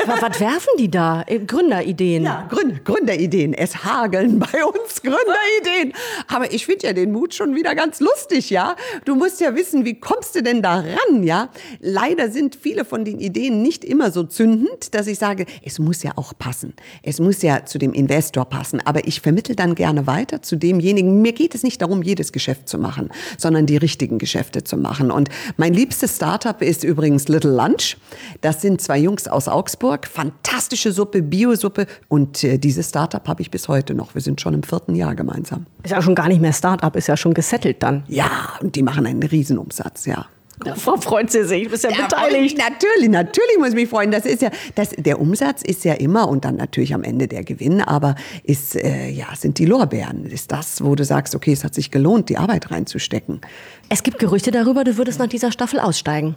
Was, 0.05 0.21
was 0.21 0.39
werfen 0.39 0.69
die 0.79 0.89
da? 0.89 1.23
Äh, 1.27 1.39
Gründerideen. 1.39 2.23
Ja, 2.23 2.47
Gründ, 2.49 2.83
Gründerideen. 2.85 3.53
Es 3.53 3.83
hageln 3.83 4.39
bei 4.39 4.65
uns 4.65 5.01
Gründerideen. 5.01 5.93
Aber 6.27 6.51
ich 6.51 6.65
finde 6.65 6.87
ja 6.87 6.93
den 6.93 7.11
Mut 7.11 7.33
schon 7.33 7.55
wieder 7.55 7.75
ganz 7.75 7.99
lustig, 7.99 8.49
ja. 8.49 8.75
Du 9.05 9.15
musst 9.15 9.41
ja 9.41 9.55
wissen, 9.55 9.85
wie 9.85 9.99
kommst 9.99 10.35
du 10.35 10.41
denn 10.41 10.61
da 10.61 10.79
ran, 10.79 11.23
ja? 11.23 11.49
Leider 11.79 12.31
sind 12.31 12.55
viele 12.55 12.85
von 12.85 13.05
den 13.05 13.19
Ideen 13.19 13.61
nicht 13.61 13.83
immer 13.85 14.11
so 14.11 14.23
zündend, 14.23 14.93
dass 14.93 15.07
ich 15.07 15.19
sage, 15.19 15.45
es 15.63 15.79
muss 15.79 16.03
ja 16.03 16.13
auch 16.15 16.33
passen. 16.37 16.73
Es 17.03 17.19
muss 17.19 17.41
ja 17.41 17.65
zu 17.65 17.77
dem 17.77 17.93
Investor 17.93 18.45
passen. 18.45 18.81
Aber 18.85 19.07
ich 19.07 19.21
vermittel 19.21 19.55
dann 19.55 19.75
gerne 19.75 20.07
weiter 20.07 20.41
zu 20.41 20.55
demjenigen. 20.55 21.21
Mir 21.21 21.33
geht 21.33 21.55
es 21.55 21.63
nicht 21.63 21.81
darum, 21.81 22.01
jedes 22.01 22.31
Geschäft 22.31 22.67
zu 22.67 22.77
machen, 22.77 23.09
sondern 23.37 23.65
die 23.65 23.77
richtigen 23.77 24.17
Geschäfte 24.17 24.63
zu 24.63 24.77
machen. 24.77 25.11
Und 25.11 25.29
mein 25.57 25.73
liebstes 25.73 26.15
Startup 26.15 26.59
ist 26.61 26.83
übrigens 26.83 27.27
Little 27.27 27.51
Lunch. 27.51 27.97
Das 28.41 28.61
sind 28.61 28.81
zwei 28.81 28.97
Jungs 28.97 29.27
aus 29.27 29.47
Augsburg. 29.61 30.07
Fantastische 30.07 30.91
Suppe, 30.91 31.21
Biosuppe. 31.21 31.85
Und 32.07 32.43
äh, 32.43 32.57
dieses 32.57 32.89
Startup 32.89 33.27
habe 33.27 33.43
ich 33.43 33.51
bis 33.51 33.67
heute 33.67 33.93
noch. 33.93 34.15
Wir 34.15 34.21
sind 34.21 34.41
schon 34.41 34.55
im 34.55 34.63
vierten 34.63 34.95
Jahr 34.95 35.13
gemeinsam. 35.13 35.67
Ist 35.83 35.91
ja 35.91 36.01
schon 36.01 36.15
gar 36.15 36.29
nicht 36.29 36.41
mehr 36.41 36.51
Startup, 36.51 36.95
ist 36.95 37.05
ja 37.05 37.15
schon 37.15 37.35
gesettelt 37.35 37.83
dann. 37.83 38.03
Ja, 38.07 38.53
und 38.59 38.75
die 38.75 38.81
machen 38.81 39.05
einen 39.05 39.21
Riesenumsatz, 39.21 40.07
ja. 40.07 40.25
Davor 40.63 40.99
freut 41.01 41.31
sie 41.31 41.43
sich, 41.43 41.65
du 41.65 41.69
bist 41.69 41.83
ja, 41.83 41.91
ja 41.91 42.07
beteiligt. 42.07 42.57
Natürlich, 42.57 43.09
natürlich 43.09 43.57
muss 43.59 43.69
ich 43.69 43.75
mich 43.75 43.89
freuen. 43.89 44.09
Das 44.09 44.25
ist 44.25 44.41
ja, 44.41 44.49
das, 44.73 44.95
der 44.97 45.21
Umsatz 45.21 45.61
ist 45.61 45.85
ja 45.85 45.93
immer 45.93 46.27
und 46.27 46.43
dann 46.43 46.55
natürlich 46.55 46.95
am 46.95 47.03
Ende 47.03 47.27
der 47.27 47.43
Gewinn, 47.43 47.81
aber 47.81 48.15
ist, 48.43 48.75
äh, 48.75 49.09
ja, 49.09 49.27
sind 49.35 49.59
die 49.59 49.65
Lorbeeren. 49.65 50.25
Ist 50.25 50.51
das, 50.51 50.83
wo 50.83 50.95
du 50.95 51.05
sagst, 51.05 51.35
okay, 51.35 51.51
es 51.51 51.63
hat 51.63 51.75
sich 51.75 51.91
gelohnt, 51.91 52.29
die 52.29 52.37
Arbeit 52.37 52.71
reinzustecken. 52.71 53.41
Es 53.89 54.01
gibt 54.01 54.17
Gerüchte 54.17 54.49
darüber, 54.49 54.83
du 54.83 54.97
würdest 54.97 55.19
nach 55.19 55.27
dieser 55.27 55.51
Staffel 55.51 55.79
aussteigen. 55.79 56.35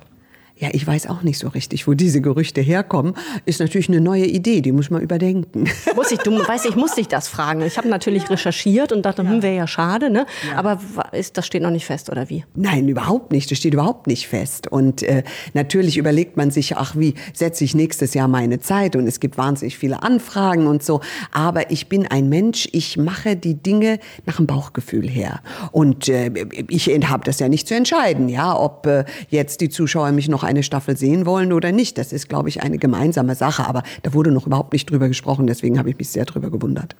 Ja, 0.56 0.68
ich 0.72 0.86
weiß 0.86 1.08
auch 1.08 1.22
nicht 1.22 1.38
so 1.38 1.48
richtig, 1.48 1.88
wo 1.88 1.94
diese 1.94 2.20
Gerüchte 2.20 2.60
herkommen. 2.60 3.14
Ist 3.44 3.58
natürlich 3.58 3.88
eine 3.88 4.00
neue 4.00 4.26
Idee, 4.26 4.60
die 4.60 4.70
muss 4.70 4.88
man 4.88 5.02
überdenken. 5.02 5.64
Muss 5.96 6.12
ich, 6.12 6.18
du 6.18 6.32
weißt, 6.32 6.66
ich 6.66 6.76
muss 6.76 6.94
dich 6.94 7.08
das 7.08 7.28
fragen. 7.28 7.62
Ich 7.62 7.76
habe 7.78 7.88
natürlich 7.88 8.28
recherchiert 8.28 8.92
und 8.92 9.02
dachte, 9.06 9.22
hm, 9.22 9.42
wäre 9.42 9.56
ja 9.56 9.66
schade, 9.66 10.10
ne? 10.10 10.26
Aber 10.56 10.80
ist, 11.12 11.38
das 11.38 11.46
steht 11.46 11.62
noch 11.62 11.70
nicht 11.70 11.86
fest, 11.86 12.10
oder 12.10 12.28
wie? 12.30 12.44
Nein, 12.54 12.88
überhaupt 12.88 13.32
nicht. 13.32 13.50
Das 13.50 13.58
steht 13.58 13.74
überhaupt 13.74 14.06
nicht 14.06 14.28
fest. 14.28 14.66
Und 14.66 15.02
äh, 15.02 15.22
natürlich 15.54 15.96
überlegt 15.96 16.36
man 16.36 16.50
sich, 16.50 16.76
ach, 16.76 16.94
wie 16.96 17.14
setze 17.32 17.64
ich 17.64 17.74
nächstes 17.74 18.14
Jahr 18.14 18.28
meine 18.28 18.60
Zeit? 18.60 18.96
Und 18.96 19.06
es 19.06 19.20
gibt 19.20 19.38
wahnsinnig 19.38 19.78
viele 19.78 20.02
Anfragen 20.02 20.66
und 20.66 20.82
so. 20.82 21.00
Aber 21.32 21.70
ich 21.70 21.88
bin 21.88 22.06
ein 22.06 22.28
Mensch, 22.28 22.68
ich 22.72 22.96
mache 22.96 23.36
die 23.36 23.54
Dinge 23.54 23.98
nach 24.26 24.36
dem 24.36 24.46
Bauchgefühl 24.46 25.08
her. 25.08 25.40
Und 25.72 26.08
äh, 26.08 26.30
ich 26.68 26.88
habe 26.88 27.24
das 27.24 27.38
ja 27.40 27.48
nicht 27.48 27.66
zu 27.66 27.74
entscheiden, 27.74 28.28
ja, 28.28 28.56
ob 28.56 28.86
äh, 28.86 29.04
jetzt 29.30 29.60
die 29.60 29.68
Zuschauer 29.68 30.12
mich 30.12 30.28
noch 30.28 30.43
eine 30.44 30.62
Staffel 30.62 30.96
sehen 30.96 31.26
wollen 31.26 31.52
oder 31.52 31.72
nicht. 31.72 31.98
Das 31.98 32.12
ist, 32.12 32.28
glaube 32.28 32.48
ich, 32.48 32.62
eine 32.62 32.78
gemeinsame 32.78 33.34
Sache. 33.34 33.66
Aber 33.66 33.82
da 34.02 34.14
wurde 34.14 34.30
noch 34.30 34.46
überhaupt 34.46 34.72
nicht 34.72 34.90
drüber 34.90 35.08
gesprochen. 35.08 35.46
Deswegen 35.46 35.78
habe 35.78 35.90
ich 35.90 35.98
mich 35.98 36.08
sehr 36.08 36.24
drüber 36.24 36.50
gewundert. 36.50 36.96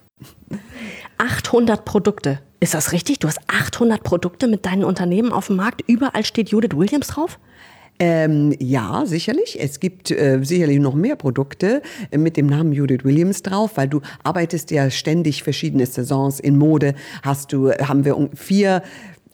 800 1.18 1.84
Produkte. 1.84 2.40
Ist 2.60 2.74
das 2.74 2.92
richtig? 2.92 3.18
Du 3.18 3.28
hast 3.28 3.40
800 3.46 4.02
Produkte 4.02 4.48
mit 4.48 4.66
deinen 4.66 4.84
Unternehmen 4.84 5.32
auf 5.32 5.48
dem 5.48 5.56
Markt. 5.56 5.82
Überall 5.86 6.24
steht 6.24 6.50
Judith 6.50 6.76
Williams 6.76 7.08
drauf? 7.08 7.38
Ähm, 8.00 8.54
ja, 8.58 9.04
sicherlich. 9.06 9.60
Es 9.60 9.78
gibt 9.78 10.10
äh, 10.10 10.40
sicherlich 10.42 10.80
noch 10.80 10.94
mehr 10.94 11.14
Produkte 11.14 11.80
äh, 12.10 12.18
mit 12.18 12.36
dem 12.36 12.46
Namen 12.46 12.72
Judith 12.72 13.04
Williams 13.04 13.42
drauf, 13.42 13.76
weil 13.76 13.86
du 13.88 14.00
arbeitest 14.24 14.72
ja 14.72 14.90
ständig 14.90 15.44
verschiedene 15.44 15.86
Saisons 15.86 16.40
in 16.40 16.58
Mode. 16.58 16.94
Hast 17.22 17.52
du, 17.52 17.70
haben 17.70 18.04
wir 18.04 18.30
vier 18.34 18.82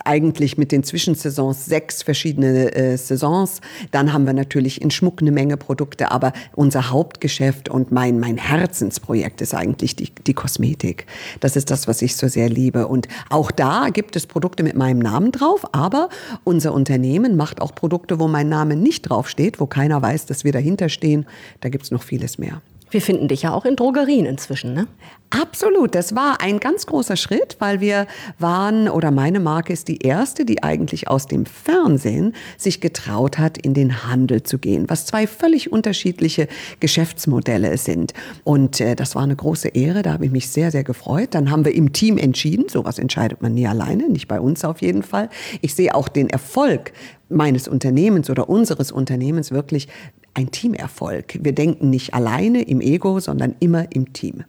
eigentlich 0.05 0.59
mit 0.59 0.73
den 0.73 0.83
Zwischensaisons 0.83 1.67
sechs 1.67 2.03
verschiedene 2.03 2.75
äh, 2.75 2.97
Saisons. 2.97 3.61
Dann 3.91 4.13
haben 4.13 4.27
wir 4.27 4.33
natürlich 4.33 4.83
in 4.83 4.91
Schmuck 4.91 5.21
eine 5.21 5.33
Menge 5.33 5.57
Produkte, 5.57 6.11
aber 6.11 6.33
unser 6.55 6.91
Hauptgeschäft 6.91 7.69
und 7.69 7.93
mein, 7.93 8.21
mein 8.21 8.37
Herzensprojekt 8.37 9.41
ist 9.41 9.55
eigentlich 9.55 9.97
die, 9.97 10.13
die 10.27 10.35
Kosmetik. 10.35 11.07
Das 11.41 11.57
ist 11.57 11.71
das, 11.71 11.89
was 11.89 12.03
ich 12.03 12.17
so 12.17 12.29
sehr 12.29 12.49
liebe. 12.49 12.87
Und 12.87 13.09
auch 13.29 13.51
da 13.51 13.89
gibt 13.91 14.17
es 14.17 14.27
Produkte 14.27 14.63
mit 14.63 14.77
meinem 14.77 14.99
Namen 14.99 15.33
drauf, 15.33 15.67
aber 15.73 16.09
unser 16.45 16.73
Unternehmen 16.73 17.37
macht 17.37 17.61
auch 17.61 17.75
Produkte, 17.75 18.19
wo 18.21 18.29
mein 18.29 18.49
Name 18.49 18.77
nicht 18.77 19.03
draufsteht, 19.03 19.61
wo 19.61 19.67
keiner 19.67 20.01
weiß, 20.01 20.27
dass 20.27 20.45
wir 20.45 20.53
dahinter 20.53 20.89
stehen. 20.89 21.27
Da 21.61 21.69
gibt 21.69 21.85
es 21.85 21.91
noch 21.91 22.03
vieles 22.03 22.39
mehr. 22.39 22.63
Wir 22.91 23.01
finden 23.01 23.29
dich 23.29 23.43
ja 23.43 23.53
auch 23.53 23.65
in 23.65 23.77
Drogerien 23.77 24.27
inzwischen, 24.27 24.75
ne? 24.75 24.87
Absolut, 25.33 25.95
das 25.95 26.17
war 26.17 26.41
ein 26.41 26.59
ganz 26.59 26.87
großer 26.87 27.17
Schritt, 27.17 27.57
weil 27.61 27.81
wir 27.81 28.09
waren, 28.41 28.89
oder 28.89 29.13
meine 29.13 29.39
Marke 29.39 29.73
ist 29.73 29.87
die 29.87 29.99
erste, 29.99 30.45
die 30.45 30.65
eigentlich 30.65 31.07
aus 31.07 31.29
dem 31.29 31.47
Fernsehen 31.47 32.35
sich 32.57 32.81
getraut 32.81 33.39
hat, 33.39 33.57
in 33.57 33.73
den 33.73 34.05
Handel 34.09 34.43
zu 34.43 34.59
gehen, 34.59 34.91
was 34.91 35.07
zwei 35.07 35.29
völlig 35.29 35.71
unterschiedliche 35.71 36.49
Geschäftsmodelle 36.81 37.79
sind. 37.79 38.13
Und 38.43 38.81
äh, 38.81 38.97
das 38.97 39.15
war 39.15 39.23
eine 39.23 39.37
große 39.37 39.69
Ehre, 39.69 40.03
da 40.03 40.15
habe 40.15 40.25
ich 40.25 40.33
mich 40.33 40.49
sehr, 40.49 40.73
sehr 40.73 40.83
gefreut. 40.83 41.29
Dann 41.31 41.53
haben 41.53 41.65
wir 41.65 41.77
im 41.77 41.93
Team 41.93 42.19
entschieden, 42.19 42.69
sowas 42.69 42.99
entscheidet 42.99 43.41
man 43.41 43.55
nie 43.55 43.69
alleine, 43.69 44.09
nicht 44.09 44.27
bei 44.27 44.41
uns 44.41 44.65
auf 44.65 44.83
jeden 44.83 45.05
Fall. 45.05 45.29
Ich 45.61 45.77
sehe 45.77 45.95
auch 45.95 46.09
den 46.09 46.29
Erfolg 46.29 46.93
meines 47.29 47.69
Unternehmens 47.69 48.29
oder 48.29 48.49
unseres 48.49 48.91
Unternehmens 48.91 49.53
wirklich 49.53 49.87
ein 50.35 50.51
Teamerfolg. 50.51 51.39
Wir 51.43 51.53
denken 51.53 51.91
nicht 51.91 52.15
alleine 52.15 52.63
im 52.63 52.81
Ego, 52.81 53.21
sondern 53.21 53.55
immer 53.61 53.93
im 53.93 54.13
Team. 54.13 54.45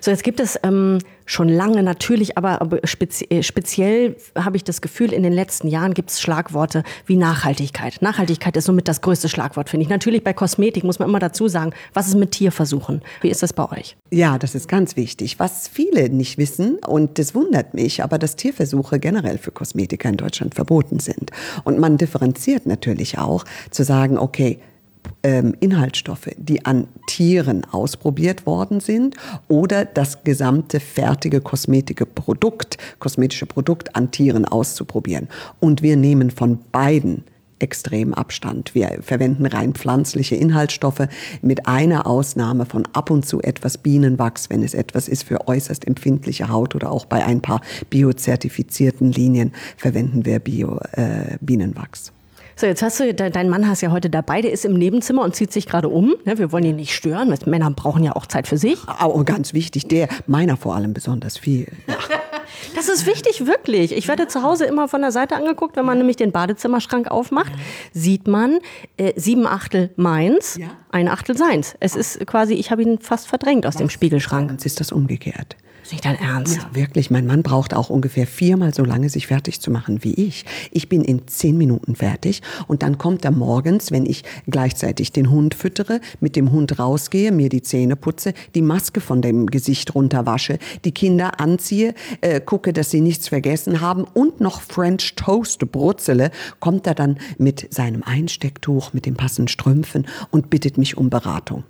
So, 0.00 0.10
jetzt 0.10 0.24
gibt 0.24 0.40
es 0.40 0.58
ähm, 0.62 0.98
schon 1.26 1.48
lange 1.48 1.82
natürlich, 1.82 2.36
aber, 2.38 2.60
aber 2.60 2.78
spezi 2.84 3.26
äh, 3.30 3.42
speziell 3.42 4.16
habe 4.36 4.56
ich 4.56 4.64
das 4.64 4.80
Gefühl, 4.80 5.12
in 5.12 5.22
den 5.22 5.32
letzten 5.32 5.68
Jahren 5.68 5.94
gibt 5.94 6.10
es 6.10 6.20
Schlagworte 6.20 6.82
wie 7.06 7.16
Nachhaltigkeit. 7.16 8.00
Nachhaltigkeit 8.00 8.56
ist 8.56 8.66
somit 8.66 8.88
das 8.88 9.00
größte 9.00 9.28
Schlagwort, 9.28 9.70
finde 9.70 9.84
ich. 9.84 9.90
Natürlich 9.90 10.24
bei 10.24 10.32
Kosmetik 10.32 10.84
muss 10.84 10.98
man 10.98 11.08
immer 11.08 11.18
dazu 11.18 11.48
sagen, 11.48 11.72
was 11.94 12.08
ist 12.08 12.16
mit 12.16 12.32
Tierversuchen? 12.32 13.02
Wie 13.20 13.28
ist 13.28 13.42
das 13.42 13.52
bei 13.52 13.70
euch? 13.70 13.96
Ja, 14.10 14.38
das 14.38 14.54
ist 14.54 14.68
ganz 14.68 14.96
wichtig. 14.96 15.38
Was 15.38 15.68
viele 15.68 16.08
nicht 16.10 16.38
wissen, 16.38 16.78
und 16.86 17.18
das 17.18 17.34
wundert 17.34 17.74
mich, 17.74 18.02
aber 18.02 18.18
dass 18.18 18.36
Tierversuche 18.36 18.98
generell 18.98 19.38
für 19.38 19.50
Kosmetiker 19.50 20.08
in 20.08 20.16
Deutschland 20.16 20.54
verboten 20.54 20.98
sind. 20.98 21.30
Und 21.64 21.78
man 21.78 21.98
differenziert 21.98 22.66
natürlich 22.66 23.18
auch 23.18 23.44
zu 23.70 23.84
sagen, 23.84 24.18
okay, 24.18 24.60
Inhaltsstoffe, 25.24 26.30
die 26.36 26.64
an 26.64 26.88
Tieren 27.06 27.64
ausprobiert 27.70 28.44
worden 28.44 28.80
sind 28.80 29.16
oder 29.48 29.84
das 29.84 30.24
gesamte 30.24 30.80
fertige 30.80 31.40
kosmetische 31.40 32.06
Produkt, 32.06 32.78
kosmetische 32.98 33.46
Produkt 33.46 33.94
an 33.94 34.10
Tieren 34.10 34.44
auszuprobieren. 34.44 35.28
Und 35.60 35.82
wir 35.82 35.96
nehmen 35.96 36.30
von 36.30 36.58
beiden 36.72 37.24
extrem 37.62 38.12
Abstand. 38.12 38.74
Wir 38.74 38.98
verwenden 39.00 39.46
rein 39.46 39.72
pflanzliche 39.72 40.34
Inhaltsstoffe 40.34 41.06
mit 41.40 41.66
einer 41.68 42.06
Ausnahme 42.06 42.66
von 42.66 42.86
ab 42.92 43.10
und 43.10 43.24
zu 43.24 43.40
etwas 43.40 43.78
Bienenwachs, 43.78 44.50
wenn 44.50 44.62
es 44.62 44.74
etwas 44.74 45.08
ist 45.08 45.22
für 45.22 45.46
äußerst 45.46 45.86
empfindliche 45.86 46.48
Haut 46.48 46.74
oder 46.74 46.90
auch 46.90 47.04
bei 47.04 47.24
ein 47.24 47.40
paar 47.40 47.60
biozertifizierten 47.88 49.12
Linien 49.12 49.52
verwenden 49.76 50.26
wir 50.26 50.40
Bio, 50.40 50.80
äh, 50.92 51.38
Bienenwachs. 51.40 52.12
So, 52.56 52.66
jetzt 52.66 52.82
hast 52.82 53.00
du, 53.00 53.14
dein 53.14 53.48
Mann 53.48 53.68
hast 53.68 53.80
ja 53.80 53.90
heute 53.90 54.10
dabei, 54.10 54.40
der 54.40 54.52
ist 54.52 54.64
im 54.64 54.74
Nebenzimmer 54.74 55.22
und 55.22 55.34
zieht 55.34 55.52
sich 55.52 55.66
gerade 55.66 55.88
um. 55.88 56.14
Ne, 56.24 56.38
wir 56.38 56.52
wollen 56.52 56.64
ihn 56.64 56.76
nicht 56.76 56.94
stören, 56.94 57.34
Männer 57.46 57.70
brauchen 57.70 58.04
ja 58.04 58.14
auch 58.14 58.26
Zeit 58.26 58.46
für 58.46 58.58
sich. 58.58 58.78
Oh, 59.02 59.22
ganz 59.24 59.52
wichtig, 59.54 59.88
der, 59.88 60.08
meiner 60.26 60.56
vor 60.56 60.74
allem 60.74 60.94
besonders 60.94 61.38
viel. 61.38 61.66
Ja. 61.86 61.96
Das 62.74 62.88
ist 62.88 63.06
wichtig, 63.06 63.46
wirklich. 63.46 63.92
Ich 63.92 64.08
werde 64.08 64.28
zu 64.28 64.42
Hause 64.42 64.64
immer 64.64 64.88
von 64.88 65.00
der 65.00 65.12
Seite 65.12 65.36
angeguckt, 65.36 65.76
wenn 65.76 65.84
man 65.84 65.98
nämlich 65.98 66.16
den 66.16 66.32
Badezimmerschrank 66.32 67.10
aufmacht, 67.10 67.52
sieht 67.92 68.26
man 68.26 68.58
äh, 68.96 69.12
sieben 69.16 69.46
Achtel 69.46 69.90
meins, 69.96 70.56
ja. 70.56 70.68
ein 70.90 71.08
Achtel 71.08 71.36
seins. 71.36 71.74
Es 71.80 71.96
ist 71.96 72.24
quasi, 72.26 72.54
ich 72.54 72.70
habe 72.70 72.82
ihn 72.82 72.98
fast 72.98 73.26
verdrängt 73.28 73.66
aus 73.66 73.74
Was? 73.74 73.78
dem 73.78 73.90
Spiegelschrank. 73.90 74.50
Sonst 74.50 74.66
ist 74.66 74.80
das 74.80 74.92
umgekehrt. 74.92 75.56
Nicht 75.92 76.06
dein 76.06 76.18
Ernst? 76.18 76.56
Ja, 76.56 76.70
wirklich. 76.72 77.10
Mein 77.10 77.26
Mann 77.26 77.42
braucht 77.42 77.74
auch 77.74 77.90
ungefähr 77.90 78.26
viermal 78.26 78.72
so 78.72 78.82
lange, 78.82 79.10
sich 79.10 79.26
fertig 79.26 79.60
zu 79.60 79.70
machen 79.70 80.02
wie 80.02 80.14
ich. 80.14 80.46
Ich 80.70 80.88
bin 80.88 81.02
in 81.02 81.28
zehn 81.28 81.58
Minuten 81.58 81.96
fertig 81.96 82.40
und 82.66 82.82
dann 82.82 82.96
kommt 82.96 83.26
er 83.26 83.30
morgens, 83.30 83.90
wenn 83.90 84.06
ich 84.06 84.24
gleichzeitig 84.46 85.12
den 85.12 85.30
Hund 85.30 85.54
füttere, 85.54 86.00
mit 86.20 86.34
dem 86.34 86.50
Hund 86.50 86.78
rausgehe, 86.78 87.30
mir 87.30 87.50
die 87.50 87.60
Zähne 87.60 87.96
putze, 87.96 88.32
die 88.54 88.62
Maske 88.62 89.02
von 89.02 89.20
dem 89.20 89.46
Gesicht 89.46 89.94
runterwasche, 89.94 90.58
die 90.86 90.92
Kinder 90.92 91.40
anziehe, 91.40 91.94
äh, 92.22 92.40
gucke, 92.40 92.72
dass 92.72 92.90
sie 92.90 93.02
nichts 93.02 93.28
vergessen 93.28 93.82
haben 93.82 94.04
und 94.04 94.40
noch 94.40 94.62
French 94.62 95.14
Toast 95.14 95.70
brutzele, 95.70 96.30
kommt 96.58 96.86
er 96.86 96.94
dann 96.94 97.18
mit 97.36 97.72
seinem 97.72 98.02
Einstecktuch, 98.02 98.94
mit 98.94 99.04
den 99.04 99.14
passenden 99.14 99.48
Strümpfen 99.48 100.06
und 100.30 100.48
bittet 100.48 100.78
mich 100.78 100.96
um 100.96 101.10
Beratung. 101.10 101.64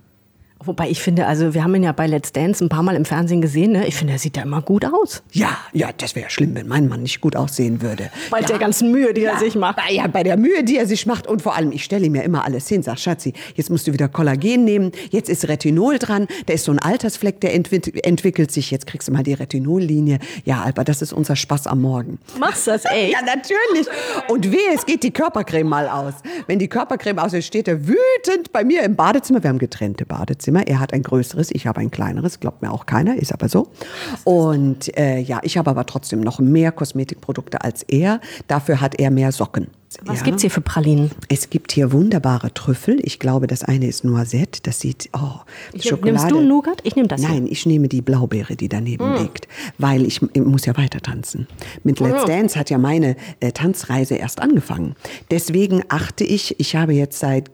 Wobei 0.67 0.89
ich 0.91 1.01
finde, 1.01 1.27
also 1.27 1.55
wir 1.55 1.65
haben 1.65 1.75
ihn 1.75 1.83
ja 1.83 1.93
bei 1.93 2.07
Let's 2.07 2.33
Dance 2.33 2.65
ein 2.65 2.69
paar 2.69 2.83
Mal 2.83 2.97
im 2.97 3.05
Fernsehen 3.05 3.41
gesehen. 3.41 3.73
Ne? 3.73 3.87
Ich 3.87 3.97
finde, 3.97 4.15
er 4.15 4.19
sieht 4.19 4.37
ja 4.37 4.43
immer 4.43 4.63
gut 4.63 4.85
aus. 4.85 5.23
Ja, 5.33 5.59
ja, 5.73 5.91
das 5.97 6.15
wäre 6.15 6.31
schlimm, 6.31 6.55
wenn 6.55 6.69
mein 6.69 6.89
Mann 6.89 7.03
nicht 7.03 7.21
gut 7.21 7.37
aussehen 7.37 7.83
würde. 7.83 8.11
Bei 8.31 8.41
ja. 8.41 8.47
der 8.47 8.59
ganzen 8.59 8.91
Mühe, 8.91 9.13
die 9.13 9.23
ja, 9.23 9.33
er 9.33 9.39
sich 9.39 9.55
macht. 9.55 9.79
Ja, 9.91 10.07
bei 10.07 10.23
der 10.23 10.37
Mühe, 10.37 10.65
die 10.65 10.77
er 10.77 10.87
sich 10.87 11.07
macht. 11.07 11.27
Und 11.27 11.43
vor 11.43 11.55
allem, 11.57 11.73
ich 11.73 11.85
stelle 11.85 12.07
ihm 12.07 12.15
ja 12.15 12.23
immer 12.23 12.45
alles 12.45 12.69
hin. 12.69 12.83
Sag, 12.83 12.99
Schatzi, 12.99 13.33
jetzt 13.55 13.71
musst 13.71 13.87
du 13.87 13.93
wieder 13.93 14.09
Kollagen 14.09 14.65
nehmen. 14.65 14.93
Jetzt 15.11 15.29
ist 15.29 15.49
Retinol 15.49 15.99
dran. 15.99 16.27
Da 16.47 16.55
ist 16.55 16.65
so 16.65 16.73
ein 16.73 16.79
Altersfleck, 16.79 17.41
der 17.41 17.55
entwick 17.55 18.05
entwickelt 18.07 18.51
sich. 18.51 18.71
Jetzt 18.71 18.87
kriegst 18.87 19.09
du 19.09 19.13
mal 19.13 19.23
die 19.23 19.35
Retinollinie. 19.35 20.19
Ja, 20.45 20.63
Alba, 20.63 20.85
das 20.85 21.03
ist 21.03 21.13
unser 21.13 21.37
Spaß 21.37 21.67
am 21.67 21.83
Morgen. 21.83 22.19
Machst 22.39 22.67
das 22.67 22.85
echt? 22.85 23.13
ja, 23.13 23.21
natürlich. 23.23 23.87
Und 24.29 24.51
wehe, 24.51 24.75
es 24.75 24.87
geht 24.87 25.03
die 25.03 25.11
Körpercreme 25.11 25.69
mal 25.69 25.89
aus. 25.89 26.15
Wenn 26.47 26.59
die 26.59 26.69
Körpercreme 26.69 27.19
aus 27.19 27.33
ist, 27.33 27.47
steht 27.47 27.69
er 27.69 27.87
wütend 27.87 28.53
bei 28.53 28.65
mir 28.65 28.83
im 28.83 28.97
Badezimmer. 28.97 29.43
Wir 29.43 29.51
haben 29.51 29.59
getrennte 29.59 30.07
Badezimmer. 30.07 30.52
Er 30.61 30.79
hat 30.79 30.93
ein 30.93 31.03
größeres 31.03 31.23
größeres, 31.23 31.51
ich 31.53 31.67
habe 31.67 31.81
ein 31.81 31.91
kleineres, 31.91 32.41
glaubt 32.41 32.63
mir 32.63 32.73
auch 32.73 32.87
keiner, 32.87 33.17
ist 33.17 33.33
aber 33.33 33.49
so. 33.49 33.69
Und 34.25 34.97
äh, 34.97 35.19
ja, 35.19 35.41
ich 35.43 35.57
habe 35.57 35.71
aber 35.71 35.87
trotzdem 35.87 36.21
noch 36.21 36.39
mehr 36.39 36.73
Kosmetikprodukte 36.73 37.63
als 37.63 37.83
er. 37.83 38.21
Dafür 38.49 38.81
hat 38.81 38.99
er 38.99 39.11
mehr 39.11 39.33
Socken. 39.33 39.69
Was 40.05 40.21
ja. 40.21 40.25
gibt's 40.25 40.41
hier 40.41 40.51
für 40.51 40.63
Pralinen? 40.63 41.11
Es 41.29 41.51
gibt 41.51 41.71
hier 41.73 41.93
wunderbare 41.93 42.55
Trüffel. 42.55 42.99
Ich 43.03 43.19
glaube, 43.19 43.47
das 43.47 43.63
eine 43.63 43.87
ist 43.87 44.05
Noisette. 44.05 44.61
Das 44.63 44.81
sieht, 44.81 45.11
oh, 45.13 45.41
ich, 45.75 45.85
Schokolade. 45.85 46.13
Nimmst 46.13 46.31
du 46.31 46.41
Nougat? 46.41 46.81
Ich 46.83 46.97
nehme 46.97 47.09
das 47.09 47.21
Nein, 47.21 47.43
hier. 47.43 47.53
ich 47.53 47.67
nehme 47.67 47.89
die 47.89 48.01
Blaubeere, 48.01 48.57
die 48.57 48.71
daneben 48.71 49.13
mm. 49.13 49.17
liegt. 49.19 49.49
Weil 49.77 50.07
ich, 50.07 50.23
ich, 50.33 50.41
muss 50.41 50.65
ja 50.65 50.79
weiter 50.79 51.01
tanzen. 51.01 51.47
Mit 51.85 52.01
Let's 52.01 52.25
Dance 52.25 52.59
hat 52.59 52.71
ja 52.71 52.79
meine 52.79 53.17
äh, 53.41 53.53
Tanzreise 53.53 54.15
erst 54.15 54.41
angefangen. 54.41 54.95
Deswegen 55.31 55.83
achte 55.89 56.25
ich, 56.25 56.59
ich 56.59 56.75
habe 56.75 56.95
jetzt 56.95 57.19
seit 57.19 57.51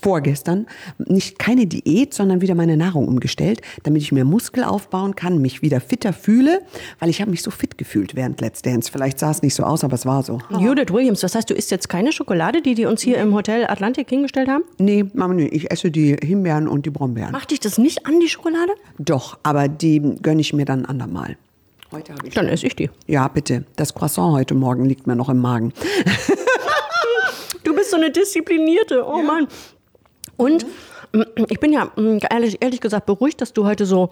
vorgestern 0.00 0.66
nicht 0.98 1.38
keine 1.38 1.66
Diät, 1.66 2.14
sondern 2.14 2.40
wieder 2.40 2.54
meine 2.54 2.76
Nahrung 2.76 3.08
umgestellt, 3.08 3.60
damit 3.82 4.02
ich 4.02 4.12
mehr 4.12 4.24
Muskel 4.24 4.64
aufbauen 4.64 5.14
kann, 5.14 5.38
mich 5.38 5.62
wieder 5.62 5.80
fitter 5.80 6.12
fühle, 6.12 6.62
weil 6.98 7.10
ich 7.10 7.20
habe 7.20 7.30
mich 7.30 7.42
so 7.42 7.50
fit 7.50 7.78
gefühlt 7.78 8.14
während 8.14 8.40
Let's 8.40 8.62
Dance. 8.62 8.90
Vielleicht 8.90 9.18
sah 9.18 9.30
es 9.30 9.42
nicht 9.42 9.54
so 9.54 9.62
aus, 9.62 9.84
aber 9.84 9.94
es 9.94 10.06
war 10.06 10.22
so. 10.22 10.40
Judith 10.58 10.92
Williams, 10.92 11.20
das 11.20 11.34
heißt, 11.34 11.50
du 11.50 11.54
isst 11.54 11.70
jetzt 11.70 11.88
keine 11.88 12.12
Schokolade, 12.12 12.62
die 12.62 12.74
die 12.74 12.86
uns 12.86 13.02
hier 13.02 13.18
im 13.18 13.34
Hotel 13.34 13.66
Atlantik 13.66 14.08
hingestellt 14.08 14.48
haben? 14.48 14.64
Nee, 14.78 15.04
Mama, 15.12 15.34
nee, 15.34 15.46
ich 15.46 15.70
esse 15.70 15.90
die 15.90 16.16
Himbeeren 16.22 16.68
und 16.68 16.86
die 16.86 16.90
Brombeeren. 16.90 17.32
Macht 17.32 17.50
dich 17.50 17.60
das 17.60 17.78
nicht 17.78 18.06
an, 18.06 18.20
die 18.20 18.28
Schokolade? 18.28 18.72
Doch, 18.98 19.38
aber 19.42 19.68
die 19.68 20.00
gönne 20.22 20.40
ich 20.40 20.52
mir 20.52 20.64
dann 20.64 20.84
andermal. 20.84 21.36
Heute 21.92 22.12
habe 22.12 22.26
ich. 22.26 22.34
Dann 22.34 22.46
esse 22.46 22.66
ich 22.66 22.76
die. 22.76 22.88
Ja, 23.06 23.26
bitte. 23.28 23.64
Das 23.76 23.94
Croissant 23.94 24.32
heute 24.32 24.54
Morgen 24.54 24.84
liegt 24.84 25.06
mir 25.06 25.16
noch 25.16 25.28
im 25.28 25.38
Magen. 25.38 25.72
Du 27.62 27.74
bist 27.74 27.90
so 27.90 27.96
eine 27.96 28.10
Disziplinierte. 28.10 29.06
Oh 29.06 29.22
Mann. 29.22 29.46
Und 30.40 30.64
mm, 31.12 31.22
ich 31.48 31.60
bin 31.60 31.72
ja 31.72 31.92
mm, 31.96 32.18
ehrlich, 32.30 32.56
ehrlich 32.60 32.80
gesagt 32.80 33.04
beruhigt, 33.04 33.42
dass 33.42 33.52
du 33.52 33.66
heute 33.66 33.84
so, 33.84 34.08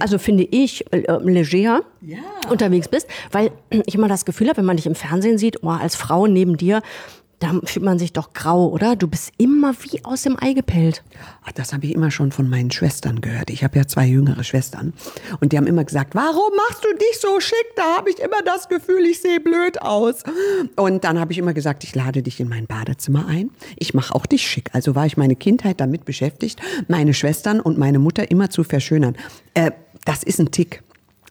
also 0.00 0.18
finde 0.18 0.44
ich, 0.50 0.90
äh, 0.92 1.04
leger 1.22 1.82
unterwegs 2.48 2.88
bist, 2.88 3.06
weil 3.32 3.50
ich 3.70 3.94
immer 3.94 4.08
das 4.08 4.24
Gefühl 4.24 4.48
habe, 4.48 4.58
wenn 4.58 4.64
man 4.64 4.78
dich 4.78 4.86
im 4.86 4.94
Fernsehen 4.94 5.36
sieht, 5.36 5.62
oh, 5.62 5.68
als 5.68 5.94
Frau 5.94 6.26
neben 6.26 6.56
dir, 6.56 6.80
da 7.38 7.52
fühlt 7.64 7.84
man 7.84 7.98
sich 7.98 8.12
doch 8.12 8.32
grau, 8.32 8.68
oder? 8.68 8.96
Du 8.96 9.08
bist 9.08 9.30
immer 9.36 9.74
wie 9.82 10.02
aus 10.04 10.22
dem 10.22 10.36
Ei 10.40 10.54
gepellt. 10.54 11.04
Ach, 11.44 11.52
Das 11.52 11.72
habe 11.72 11.84
ich 11.86 11.94
immer 11.94 12.10
schon 12.10 12.32
von 12.32 12.48
meinen 12.48 12.70
Schwestern 12.70 13.20
gehört. 13.20 13.50
Ich 13.50 13.62
habe 13.62 13.78
ja 13.78 13.86
zwei 13.86 14.06
jüngere 14.06 14.42
Schwestern. 14.42 14.94
Und 15.40 15.52
die 15.52 15.58
haben 15.58 15.66
immer 15.66 15.84
gesagt, 15.84 16.14
warum 16.14 16.50
machst 16.56 16.82
du 16.84 16.88
dich 16.96 17.20
so 17.20 17.38
schick? 17.40 17.66
Da 17.76 17.96
habe 17.98 18.10
ich 18.10 18.18
immer 18.20 18.42
das 18.44 18.68
Gefühl, 18.68 19.04
ich 19.04 19.20
sehe 19.20 19.40
blöd 19.40 19.82
aus. 19.82 20.22
Und 20.76 21.04
dann 21.04 21.20
habe 21.20 21.32
ich 21.32 21.38
immer 21.38 21.52
gesagt, 21.52 21.84
ich 21.84 21.94
lade 21.94 22.22
dich 22.22 22.40
in 22.40 22.48
mein 22.48 22.66
Badezimmer 22.66 23.26
ein. 23.26 23.50
Ich 23.76 23.92
mache 23.92 24.14
auch 24.14 24.24
dich 24.24 24.46
schick. 24.46 24.70
Also 24.72 24.94
war 24.94 25.04
ich 25.04 25.16
meine 25.16 25.36
Kindheit 25.36 25.80
damit 25.80 26.06
beschäftigt, 26.06 26.60
meine 26.88 27.12
Schwestern 27.12 27.60
und 27.60 27.76
meine 27.76 27.98
Mutter 27.98 28.30
immer 28.30 28.48
zu 28.48 28.64
verschönern. 28.64 29.14
Äh, 29.52 29.72
das 30.06 30.22
ist 30.22 30.40
ein 30.40 30.50
Tick. 30.52 30.82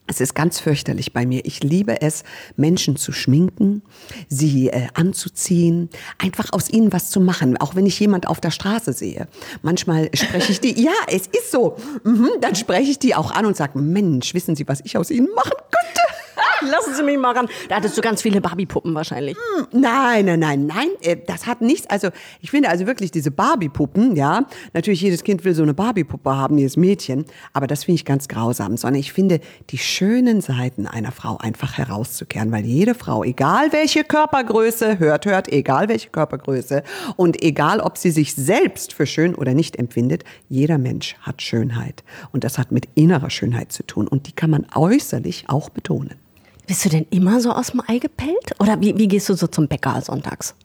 Es 0.08 0.22
ist 0.22 0.36
ganz 0.36 0.60
fürchterlich 0.60 1.14
bei 1.14 1.26
mir. 1.26 1.46
Ich 1.46 1.64
liebe 1.64 2.02
es, 2.02 2.24
Menschen 2.56 2.96
zu 2.96 3.12
schminken, 3.12 3.82
sie 4.30 4.70
äh, 4.70 4.88
anzuziehen, 4.94 5.90
einfach 6.20 6.54
aus 6.54 6.70
ihnen 6.70 6.94
was 6.94 7.10
zu 7.10 7.20
machen, 7.20 7.58
auch 7.58 7.76
wenn 7.76 7.88
ich 7.88 8.00
jemand 8.00 8.28
auf 8.28 8.40
der 8.40 8.52
Straße 8.52 8.94
sehe. 8.94 9.28
Manchmal 9.64 10.10
spreche 10.14 10.52
ich 10.52 10.60
die, 10.60 10.80
ja, 10.84 10.92
es 11.08 11.28
ist 11.28 11.52
so. 11.52 11.78
Mhm, 12.04 12.30
dann 12.40 12.56
spreche 12.56 12.92
ich 12.92 13.00
die 13.00 13.16
auch 13.16 13.32
an 13.32 13.46
und 13.48 13.58
sage, 13.58 13.80
Mensch, 13.80 14.34
wissen 14.36 14.56
Sie, 14.56 14.68
was 14.68 14.82
ich 14.84 14.98
aus 14.98 15.10
Ihnen 15.10 15.30
machen 15.34 15.54
könnte? 15.54 16.25
Lassen 16.62 16.94
Sie 16.96 17.04
mich 17.04 17.18
mal 17.18 17.34
ran. 17.34 17.48
Da 17.70 17.78
hattest 17.78 17.98
du 17.98 18.02
ganz 18.02 18.22
viele 18.22 18.42
Barbie-Puppen 18.42 18.94
wahrscheinlich. 18.94 19.38
Nein, 19.72 20.26
nein, 20.26 20.40
nein, 20.40 20.66
nein, 20.68 20.88
äh, 21.02 21.18
das 21.26 21.46
hat 21.46 21.62
nichts. 21.62 21.88
Also 21.88 22.10
ich 22.42 22.52
finde 22.52 22.70
also 22.70 22.88
wirklich 22.88 23.12
diese 23.12 23.32
Barbie-Puppen, 23.32 24.16
ja, 24.16 24.46
natürlich 24.74 25.02
jedes 25.02 25.24
Kind 25.24 25.44
will 25.44 25.54
so 25.54 25.64
eine 25.64 25.74
Barbie-Puppe 25.74 26.36
haben, 26.36 26.58
jedes 26.58 26.78
Mädchen, 26.78 27.26
aber 27.54 27.68
das 27.68 27.84
finde 27.84 27.96
ich 27.96 28.06
ganz 28.06 28.28
grausam, 28.28 28.78
sondern 28.78 29.00
ich 29.00 29.14
finde 29.14 29.40
die 29.70 29.78
schönen 29.78 30.42
Seiten 30.42 30.88
einer 30.88 31.12
Frau 31.12 31.38
einfach 31.38 31.78
herauszukehren, 31.78 32.52
weil 32.52 32.66
jede 32.66 32.96
Frau, 32.96 33.24
egal 33.24 33.72
welche 33.72 34.04
Körpergröße, 34.04 35.00
hört, 35.00 35.26
hört, 35.26 35.52
egal 35.52 35.90
welche 35.90 36.10
Körpergröße 36.10 36.84
und 37.16 37.42
egal 37.42 37.80
ob 37.80 37.98
sie 37.98 38.12
sich 38.12 38.36
selbst 38.36 38.94
für 38.94 39.06
schön 39.06 39.36
oder 39.36 39.54
nicht 39.54 39.76
empfindet, 39.78 40.24
jeder 40.50 40.78
Mensch 40.78 41.16
hat 41.22 41.42
Schönheit 41.42 42.04
und 42.32 42.44
das 42.44 42.58
hat 42.58 42.72
mit 42.72 42.88
innerer 42.96 43.30
Schönheit 43.30 43.72
zu 43.72 43.84
tun 43.86 44.08
und 44.08 44.28
die 44.28 44.34
kann 44.34 44.50
man 44.50 44.66
äußerlich 44.74 45.46
auch 45.48 45.70
betonen. 45.70 46.25
Bist 46.68 46.84
du 46.84 46.90
denn 46.90 47.06
immer 47.12 47.42
so 47.42 47.52
aus 47.52 47.72
dem 47.72 47.82
Ei 47.88 48.00
gepellt? 48.00 48.60
Oder 48.60 48.82
wie, 48.82 48.98
wie 48.98 49.08
gehst 49.08 49.30
du 49.30 49.36
so 49.36 49.48
zum 49.48 49.68
Bäcker 49.68 50.02
sonntags? 50.02 50.56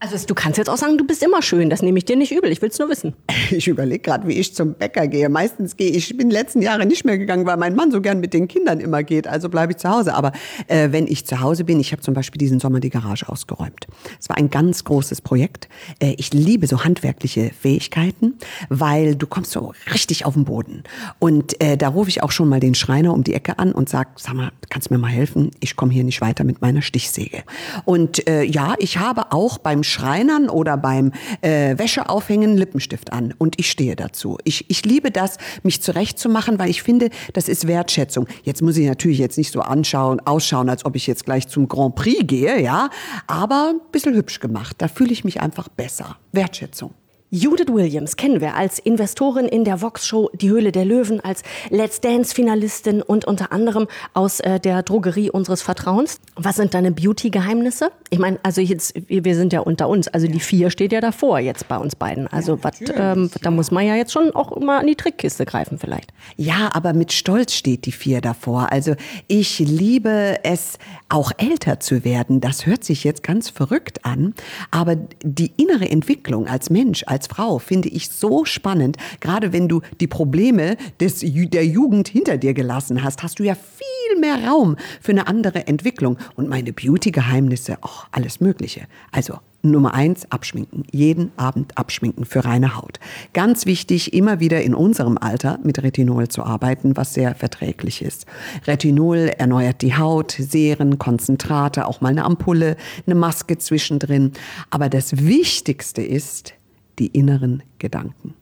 Also 0.00 0.16
du 0.26 0.34
kannst 0.34 0.58
jetzt 0.58 0.70
auch 0.70 0.76
sagen, 0.76 0.96
du 0.96 1.04
bist 1.04 1.22
immer 1.24 1.42
schön. 1.42 1.70
Das 1.70 1.82
nehme 1.82 1.98
ich 1.98 2.04
dir 2.04 2.14
nicht 2.14 2.30
übel. 2.30 2.52
Ich 2.52 2.62
will 2.62 2.68
es 2.68 2.78
nur 2.78 2.88
wissen. 2.88 3.14
Ich 3.50 3.66
überlege 3.66 4.00
gerade, 4.00 4.28
wie 4.28 4.34
ich 4.34 4.54
zum 4.54 4.74
Bäcker 4.74 5.08
gehe. 5.08 5.28
Meistens 5.30 5.76
gehe 5.76 5.90
ich, 5.90 6.14
bin 6.16 6.30
letzten 6.30 6.60
Jahre 6.60 6.84
nicht 6.84 7.06
mehr 7.06 7.16
gegangen, 7.16 7.46
weil 7.46 7.56
mein 7.56 7.74
Mann 7.74 7.90
so 7.90 8.02
gern 8.02 8.20
mit 8.20 8.34
den 8.34 8.46
Kindern 8.46 8.78
immer 8.78 9.02
geht. 9.02 9.26
Also 9.26 9.48
bleibe 9.48 9.72
ich 9.72 9.78
zu 9.78 9.88
Hause. 9.88 10.14
Aber 10.14 10.32
äh, 10.66 10.92
wenn 10.92 11.06
ich 11.06 11.24
zu 11.24 11.40
Hause 11.40 11.64
bin, 11.64 11.80
ich 11.80 11.92
habe 11.92 12.02
zum 12.02 12.12
Beispiel 12.12 12.38
diesen 12.38 12.60
Sommer 12.60 12.80
die 12.80 12.90
Garage 12.90 13.26
ausgeräumt. 13.26 13.86
Es 14.20 14.28
war 14.28 14.36
ein 14.36 14.50
ganz 14.50 14.84
großes 14.84 15.22
Projekt. 15.22 15.68
Äh, 15.98 16.14
ich 16.18 16.34
liebe 16.34 16.66
so 16.66 16.84
handwerkliche 16.84 17.50
Fähigkeiten, 17.58 18.34
weil 18.68 19.16
du 19.16 19.26
kommst 19.26 19.52
so 19.52 19.72
richtig 19.92 20.26
auf 20.26 20.34
den 20.34 20.44
Boden. 20.44 20.84
Und 21.18 21.60
äh, 21.62 21.78
da 21.78 21.88
rufe 21.88 22.10
ich 22.10 22.22
auch 22.22 22.30
schon 22.30 22.48
mal 22.48 22.60
den 22.60 22.74
Schreiner 22.74 23.14
um 23.14 23.24
die 23.24 23.32
Ecke 23.32 23.58
an 23.58 23.72
und 23.72 23.88
sag, 23.88 24.20
sag 24.20 24.34
mal, 24.34 24.52
kannst 24.68 24.90
du 24.90 24.94
mir 24.94 25.00
mal 25.00 25.08
helfen? 25.10 25.52
Ich 25.60 25.74
komme 25.74 25.92
hier 25.92 26.04
nicht 26.04 26.20
weiter 26.20 26.44
mit 26.44 26.60
meiner 26.60 26.82
Stichsäge. 26.82 27.44
Und 27.86 28.28
äh, 28.28 28.42
ja, 28.42 28.74
ich 28.78 28.98
habe 28.98 29.32
auch 29.32 29.56
beim 29.56 29.82
Schreinern 29.88 30.48
oder 30.48 30.76
beim 30.76 31.12
äh, 31.40 31.78
Wäscheaufhängen 31.78 32.56
Lippenstift 32.56 33.12
an 33.12 33.34
und 33.38 33.58
ich 33.58 33.70
stehe 33.70 33.96
dazu. 33.96 34.38
Ich, 34.44 34.68
ich 34.70 34.84
liebe 34.84 35.10
das, 35.10 35.38
mich 35.62 35.82
zurechtzumachen, 35.82 36.58
weil 36.58 36.70
ich 36.70 36.82
finde, 36.82 37.10
das 37.32 37.48
ist 37.48 37.66
Wertschätzung. 37.66 38.26
Jetzt 38.44 38.62
muss 38.62 38.76
ich 38.76 38.86
natürlich 38.86 39.18
jetzt 39.18 39.38
nicht 39.38 39.52
so 39.52 39.60
anschauen, 39.60 40.20
ausschauen, 40.20 40.68
als 40.68 40.84
ob 40.84 40.96
ich 40.96 41.06
jetzt 41.06 41.24
gleich 41.24 41.48
zum 41.48 41.68
Grand 41.68 41.94
Prix 41.94 42.26
gehe, 42.26 42.60
ja, 42.60 42.90
aber 43.26 43.74
ein 43.74 43.80
bisschen 43.92 44.14
hübsch 44.14 44.40
gemacht. 44.40 44.76
Da 44.78 44.88
fühle 44.88 45.12
ich 45.12 45.24
mich 45.24 45.40
einfach 45.40 45.68
besser. 45.68 46.16
Wertschätzung. 46.32 46.94
Judith 47.30 47.68
Williams 47.68 48.16
kennen 48.16 48.40
wir 48.40 48.54
als 48.54 48.78
Investorin 48.78 49.44
in 49.44 49.64
der 49.64 49.82
Vox-Show 49.82 50.30
Die 50.32 50.48
Höhle 50.48 50.72
der 50.72 50.86
Löwen, 50.86 51.20
als 51.20 51.42
Let's 51.68 52.00
Dance-Finalistin 52.00 53.02
und 53.02 53.26
unter 53.26 53.52
anderem 53.52 53.86
aus 54.14 54.40
äh, 54.40 54.58
der 54.58 54.82
Drogerie 54.82 55.30
unseres 55.30 55.60
Vertrauens. 55.60 56.20
Was 56.36 56.56
sind 56.56 56.72
deine 56.72 56.90
Beauty-Geheimnisse? 56.90 57.92
Ich 58.08 58.18
meine, 58.18 58.38
also 58.42 58.62
jetzt, 58.62 58.94
wir, 59.08 59.34
sind 59.34 59.52
ja 59.52 59.60
unter 59.60 59.90
uns, 59.90 60.08
also 60.08 60.26
die 60.26 60.40
vier 60.40 60.70
steht 60.70 60.90
ja 60.90 61.02
davor 61.02 61.38
jetzt 61.38 61.68
bei 61.68 61.76
uns 61.76 61.94
beiden. 61.94 62.28
Also 62.28 62.64
was, 62.64 62.80
ähm, 62.94 63.30
da 63.42 63.50
muss 63.50 63.70
man 63.70 63.86
ja 63.86 63.94
jetzt 63.94 64.12
schon 64.12 64.34
auch 64.34 64.52
immer 64.52 64.78
an 64.80 64.86
die 64.86 64.96
Trickkiste 64.96 65.44
greifen 65.44 65.78
vielleicht. 65.78 66.14
Ja, 66.36 66.70
aber 66.72 66.94
mit 66.94 67.12
Stolz 67.12 67.52
steht 67.52 67.84
die 67.84 67.92
vier 67.92 68.22
davor. 68.22 68.72
Also 68.72 68.94
ich 69.26 69.58
liebe 69.58 70.36
es, 70.44 70.78
auch 71.10 71.32
älter 71.38 71.80
zu 71.80 72.04
werden. 72.04 72.40
Das 72.40 72.66
hört 72.66 72.84
sich 72.84 73.04
jetzt 73.04 73.22
ganz 73.22 73.48
verrückt 73.48 74.04
an, 74.04 74.34
aber 74.70 74.96
die 75.22 75.52
innere 75.56 75.88
Entwicklung 75.88 76.46
als 76.46 76.70
Mensch, 76.70 77.04
als 77.06 77.17
Frau 77.26 77.58
finde 77.58 77.88
ich 77.88 78.08
so 78.08 78.44
spannend. 78.44 78.96
Gerade 79.20 79.52
wenn 79.52 79.68
du 79.68 79.80
die 80.00 80.06
Probleme 80.06 80.76
des, 81.00 81.20
der 81.20 81.66
Jugend 81.66 82.08
hinter 82.08 82.38
dir 82.38 82.54
gelassen 82.54 83.02
hast, 83.02 83.22
hast 83.22 83.38
du 83.38 83.42
ja 83.42 83.54
viel 83.54 84.20
mehr 84.20 84.46
Raum 84.46 84.76
für 85.00 85.12
eine 85.12 85.26
andere 85.26 85.66
Entwicklung. 85.66 86.18
Und 86.36 86.48
meine 86.48 86.72
Beauty-Geheimnisse, 86.72 87.78
auch 87.82 88.06
alles 88.12 88.40
Mögliche. 88.40 88.86
Also 89.10 89.38
Nummer 89.62 89.92
eins, 89.92 90.30
abschminken. 90.30 90.84
Jeden 90.92 91.32
Abend 91.36 91.76
abschminken 91.76 92.24
für 92.24 92.44
reine 92.44 92.76
Haut. 92.76 93.00
Ganz 93.32 93.66
wichtig, 93.66 94.12
immer 94.14 94.38
wieder 94.38 94.62
in 94.62 94.74
unserem 94.74 95.18
Alter 95.18 95.58
mit 95.64 95.82
Retinol 95.82 96.28
zu 96.28 96.44
arbeiten, 96.44 96.96
was 96.96 97.14
sehr 97.14 97.34
verträglich 97.34 98.02
ist. 98.02 98.26
Retinol 98.66 99.32
erneuert 99.36 99.82
die 99.82 99.96
Haut, 99.96 100.30
Seren, 100.30 100.98
Konzentrate, 100.98 101.86
auch 101.86 102.00
mal 102.00 102.10
eine 102.10 102.24
Ampulle, 102.24 102.76
eine 103.06 103.16
Maske 103.16 103.58
zwischendrin. 103.58 104.32
Aber 104.70 104.88
das 104.88 105.24
Wichtigste 105.24 106.02
ist 106.02 106.54
die 106.98 107.08
inneren 107.08 107.62
Gedanken. 107.78 108.34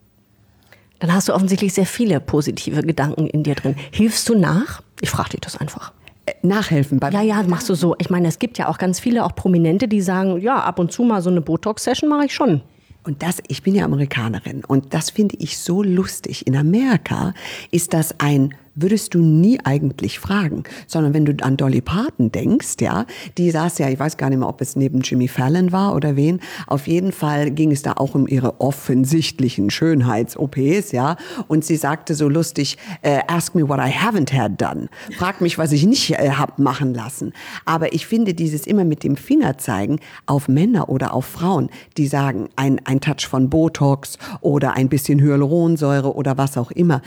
Dann 0.98 1.12
hast 1.12 1.28
du 1.28 1.34
offensichtlich 1.34 1.74
sehr 1.74 1.86
viele 1.86 2.20
positive 2.20 2.82
Gedanken 2.82 3.26
in 3.26 3.42
dir 3.42 3.54
drin. 3.54 3.76
Hilfst 3.92 4.28
du 4.28 4.34
nach? 4.34 4.82
Ich 5.00 5.10
frage 5.10 5.30
dich 5.30 5.40
das 5.40 5.56
einfach. 5.56 5.92
Äh, 6.24 6.32
Nachhelfen 6.42 6.98
bei 6.98 7.10
Ja, 7.10 7.22
ja, 7.22 7.42
machst 7.42 7.68
du 7.68 7.74
so. 7.74 7.94
Ich 7.98 8.08
meine, 8.08 8.28
es 8.28 8.38
gibt 8.38 8.58
ja 8.58 8.68
auch 8.68 8.78
ganz 8.78 8.98
viele, 8.98 9.24
auch 9.24 9.34
Prominente, 9.34 9.88
die 9.88 10.00
sagen, 10.00 10.40
ja, 10.40 10.58
ab 10.60 10.78
und 10.78 10.92
zu 10.92 11.02
mal 11.02 11.20
so 11.20 11.30
eine 11.30 11.42
Botox-Session 11.42 12.08
mache 12.08 12.26
ich 12.26 12.34
schon. 12.34 12.62
Und 13.04 13.22
das, 13.22 13.40
ich 13.46 13.62
bin 13.62 13.74
ja 13.74 13.84
Amerikanerin 13.84 14.64
und 14.64 14.92
das 14.92 15.10
finde 15.10 15.36
ich 15.38 15.58
so 15.58 15.82
lustig. 15.82 16.44
In 16.46 16.56
Amerika 16.56 17.34
ist 17.70 17.94
das 17.94 18.18
ein 18.18 18.54
würdest 18.76 19.14
du 19.14 19.18
nie 19.20 19.58
eigentlich 19.64 20.20
fragen, 20.20 20.62
sondern 20.86 21.14
wenn 21.14 21.24
du 21.24 21.34
an 21.42 21.56
Dolly 21.56 21.80
Parton 21.80 22.30
denkst, 22.30 22.76
ja, 22.80 23.06
die 23.38 23.50
saß 23.50 23.78
ja, 23.78 23.88
ich 23.88 23.98
weiß 23.98 24.18
gar 24.18 24.30
nicht 24.30 24.38
mehr, 24.38 24.48
ob 24.48 24.60
es 24.60 24.76
neben 24.76 25.00
Jimmy 25.00 25.26
Fallon 25.26 25.72
war 25.72 25.94
oder 25.94 26.14
wen, 26.14 26.40
auf 26.66 26.86
jeden 26.86 27.10
Fall 27.10 27.50
ging 27.50 27.72
es 27.72 27.82
da 27.82 27.94
auch 27.94 28.14
um 28.14 28.28
ihre 28.28 28.60
offensichtlichen 28.60 29.70
Schönheits-OPs, 29.70 30.92
ja, 30.92 31.16
und 31.48 31.64
sie 31.64 31.76
sagte 31.76 32.14
so 32.14 32.28
lustig, 32.28 32.76
äh, 33.02 33.20
ask 33.26 33.54
me 33.54 33.68
what 33.68 33.78
I 33.78 33.90
haven't 33.90 34.32
had 34.32 34.60
done, 34.60 34.88
frag 35.16 35.40
mich, 35.40 35.56
was 35.58 35.72
ich 35.72 35.86
nicht 35.86 36.12
äh, 36.12 36.30
hab 36.30 36.58
machen 36.58 36.94
lassen. 36.94 37.32
Aber 37.64 37.94
ich 37.94 38.06
finde 38.06 38.34
dieses 38.34 38.66
immer 38.66 38.84
mit 38.84 39.02
dem 39.02 39.16
Finger 39.16 39.56
zeigen 39.58 40.00
auf 40.26 40.48
Männer 40.48 40.90
oder 40.90 41.14
auf 41.14 41.24
Frauen, 41.24 41.70
die 41.96 42.06
sagen, 42.06 42.50
ein, 42.56 42.80
ein 42.84 43.00
Touch 43.00 43.26
von 43.26 43.48
Botox 43.48 44.18
oder 44.42 44.74
ein 44.74 44.90
bisschen 44.90 45.20
Hyaluronsäure 45.20 46.14
oder 46.14 46.36
was 46.36 46.58
auch 46.58 46.70
immer, 46.70 47.00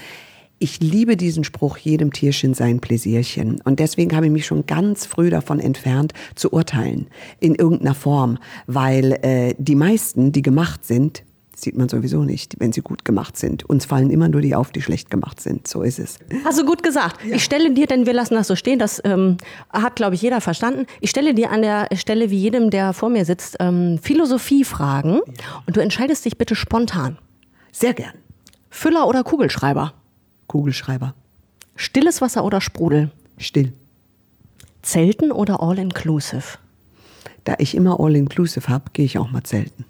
ich 0.59 0.79
liebe 0.81 1.17
diesen 1.17 1.43
Spruch, 1.43 1.77
jedem 1.77 2.11
Tierchen 2.13 2.53
sein 2.53 2.79
Pläsierchen. 2.79 3.61
Und 3.63 3.79
deswegen 3.79 4.15
habe 4.15 4.25
ich 4.25 4.31
mich 4.31 4.45
schon 4.45 4.65
ganz 4.65 5.05
früh 5.05 5.29
davon 5.29 5.59
entfernt, 5.59 6.13
zu 6.35 6.51
urteilen. 6.51 7.07
In 7.39 7.55
irgendeiner 7.55 7.95
Form. 7.95 8.37
Weil 8.67 9.13
äh, 9.21 9.55
die 9.57 9.75
meisten, 9.75 10.31
die 10.31 10.41
gemacht 10.41 10.85
sind, 10.85 11.23
sieht 11.55 11.77
man 11.77 11.89
sowieso 11.89 12.23
nicht, 12.23 12.55
wenn 12.59 12.71
sie 12.71 12.81
gut 12.81 13.03
gemacht 13.03 13.37
sind. 13.37 13.69
Uns 13.69 13.85
fallen 13.85 14.09
immer 14.09 14.29
nur 14.29 14.41
die 14.41 14.55
auf, 14.55 14.71
die 14.71 14.81
schlecht 14.81 15.09
gemacht 15.09 15.41
sind. 15.41 15.67
So 15.67 15.81
ist 15.81 15.99
es. 15.99 16.17
Hast 16.45 16.59
du 16.59 16.65
gut 16.65 16.83
gesagt. 16.83 17.19
Ich 17.25 17.43
stelle 17.43 17.73
dir, 17.73 17.85
denn 17.85 18.05
wir 18.05 18.13
lassen 18.13 18.35
das 18.35 18.47
so 18.47 18.55
stehen, 18.55 18.79
das 18.79 19.01
ähm, 19.03 19.37
hat, 19.71 19.95
glaube 19.95 20.15
ich, 20.15 20.21
jeder 20.21 20.41
verstanden. 20.41 20.85
Ich 21.01 21.09
stelle 21.09 21.33
dir 21.33 21.51
an 21.51 21.61
der 21.61 21.89
Stelle, 21.95 22.29
wie 22.29 22.37
jedem, 22.37 22.69
der 22.69 22.93
vor 22.93 23.09
mir 23.09 23.25
sitzt, 23.25 23.57
ähm, 23.59 23.99
Philosophiefragen. 24.01 25.19
Und 25.65 25.77
du 25.77 25.81
entscheidest 25.81 26.25
dich 26.25 26.37
bitte 26.37 26.55
spontan. 26.55 27.17
Sehr 27.71 27.93
gern. 27.93 28.13
Füller 28.69 29.07
oder 29.07 29.23
Kugelschreiber? 29.23 29.93
Kugelschreiber. 30.49 31.13
Stilles 31.77 32.19
Wasser 32.19 32.43
oder 32.43 32.59
Sprudel? 32.59 33.11
Still. 33.37 33.71
Zelten 34.81 35.31
oder 35.31 35.63
All-Inclusive? 35.63 36.57
Da 37.45 37.55
ich 37.59 37.75
immer 37.75 38.01
All-Inclusive 38.01 38.67
habe, 38.67 38.91
gehe 38.91 39.05
ich 39.05 39.17
auch 39.17 39.31
mal 39.31 39.43
zelten. 39.43 39.85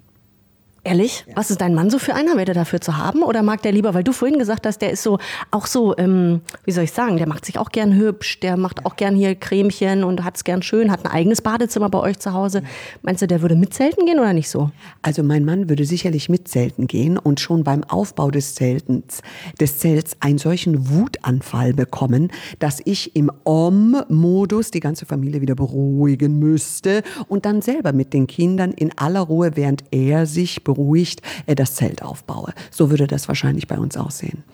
Ehrlich? 0.82 1.24
Ja. 1.28 1.36
Was 1.36 1.50
ist 1.50 1.60
dein 1.60 1.74
Mann 1.74 1.90
so 1.90 1.98
für 1.98 2.14
einer? 2.14 2.36
Wäre 2.36 2.46
der 2.46 2.54
dafür 2.54 2.80
zu 2.80 2.96
haben? 2.96 3.22
Oder 3.22 3.42
mag 3.42 3.60
der 3.60 3.72
lieber, 3.72 3.92
weil 3.92 4.02
du 4.02 4.12
vorhin 4.12 4.38
gesagt 4.38 4.66
hast, 4.66 4.80
der 4.80 4.90
ist 4.90 5.02
so, 5.02 5.18
auch 5.50 5.66
so, 5.66 5.94
ähm, 5.98 6.40
wie 6.64 6.72
soll 6.72 6.84
ich 6.84 6.92
sagen, 6.92 7.18
der 7.18 7.28
macht 7.28 7.44
sich 7.44 7.58
auch 7.58 7.68
gern 7.68 7.94
hübsch, 7.94 8.40
der 8.40 8.56
macht 8.56 8.86
auch 8.86 8.96
gern 8.96 9.14
hier 9.14 9.34
Cremchen 9.34 10.04
und 10.04 10.24
hat 10.24 10.36
es 10.36 10.44
gern 10.44 10.62
schön, 10.62 10.90
hat 10.90 11.04
ein 11.04 11.10
eigenes 11.10 11.42
Badezimmer 11.42 11.90
bei 11.90 11.98
euch 11.98 12.18
zu 12.18 12.32
Hause. 12.32 12.62
Meinst 13.02 13.20
du, 13.20 13.26
der 13.26 13.42
würde 13.42 13.56
mitzelten 13.56 14.06
gehen 14.06 14.18
oder 14.18 14.32
nicht 14.32 14.48
so? 14.48 14.70
Also 15.02 15.22
mein 15.22 15.44
Mann 15.44 15.68
würde 15.68 15.84
sicherlich 15.84 16.30
mitzelten 16.30 16.86
gehen 16.86 17.18
und 17.18 17.40
schon 17.40 17.62
beim 17.62 17.84
Aufbau 17.84 18.30
des 18.30 18.54
Zeltens, 18.54 19.20
des 19.60 19.78
Zelts 19.78 20.16
einen 20.20 20.38
solchen 20.38 20.88
Wutanfall 20.88 21.74
bekommen, 21.74 22.32
dass 22.58 22.80
ich 22.86 23.14
im 23.14 23.30
Om-Modus 23.44 24.70
die 24.70 24.80
ganze 24.80 25.04
Familie 25.04 25.42
wieder 25.42 25.56
beruhigen 25.56 26.38
müsste 26.38 27.02
und 27.28 27.44
dann 27.44 27.60
selber 27.60 27.92
mit 27.92 28.14
den 28.14 28.26
Kindern 28.26 28.72
in 28.72 28.96
aller 28.96 29.20
Ruhe, 29.20 29.52
während 29.56 29.84
er 29.90 30.24
sich 30.24 30.64
beruhigt 30.74 31.22
äh, 31.46 31.54
das 31.54 31.74
Zelt 31.74 32.02
aufbaue. 32.02 32.52
So 32.70 32.90
würde 32.90 33.06
das 33.06 33.28
wahrscheinlich 33.28 33.66
bei 33.66 33.78
uns 33.78 33.96
aussehen. 33.96 34.44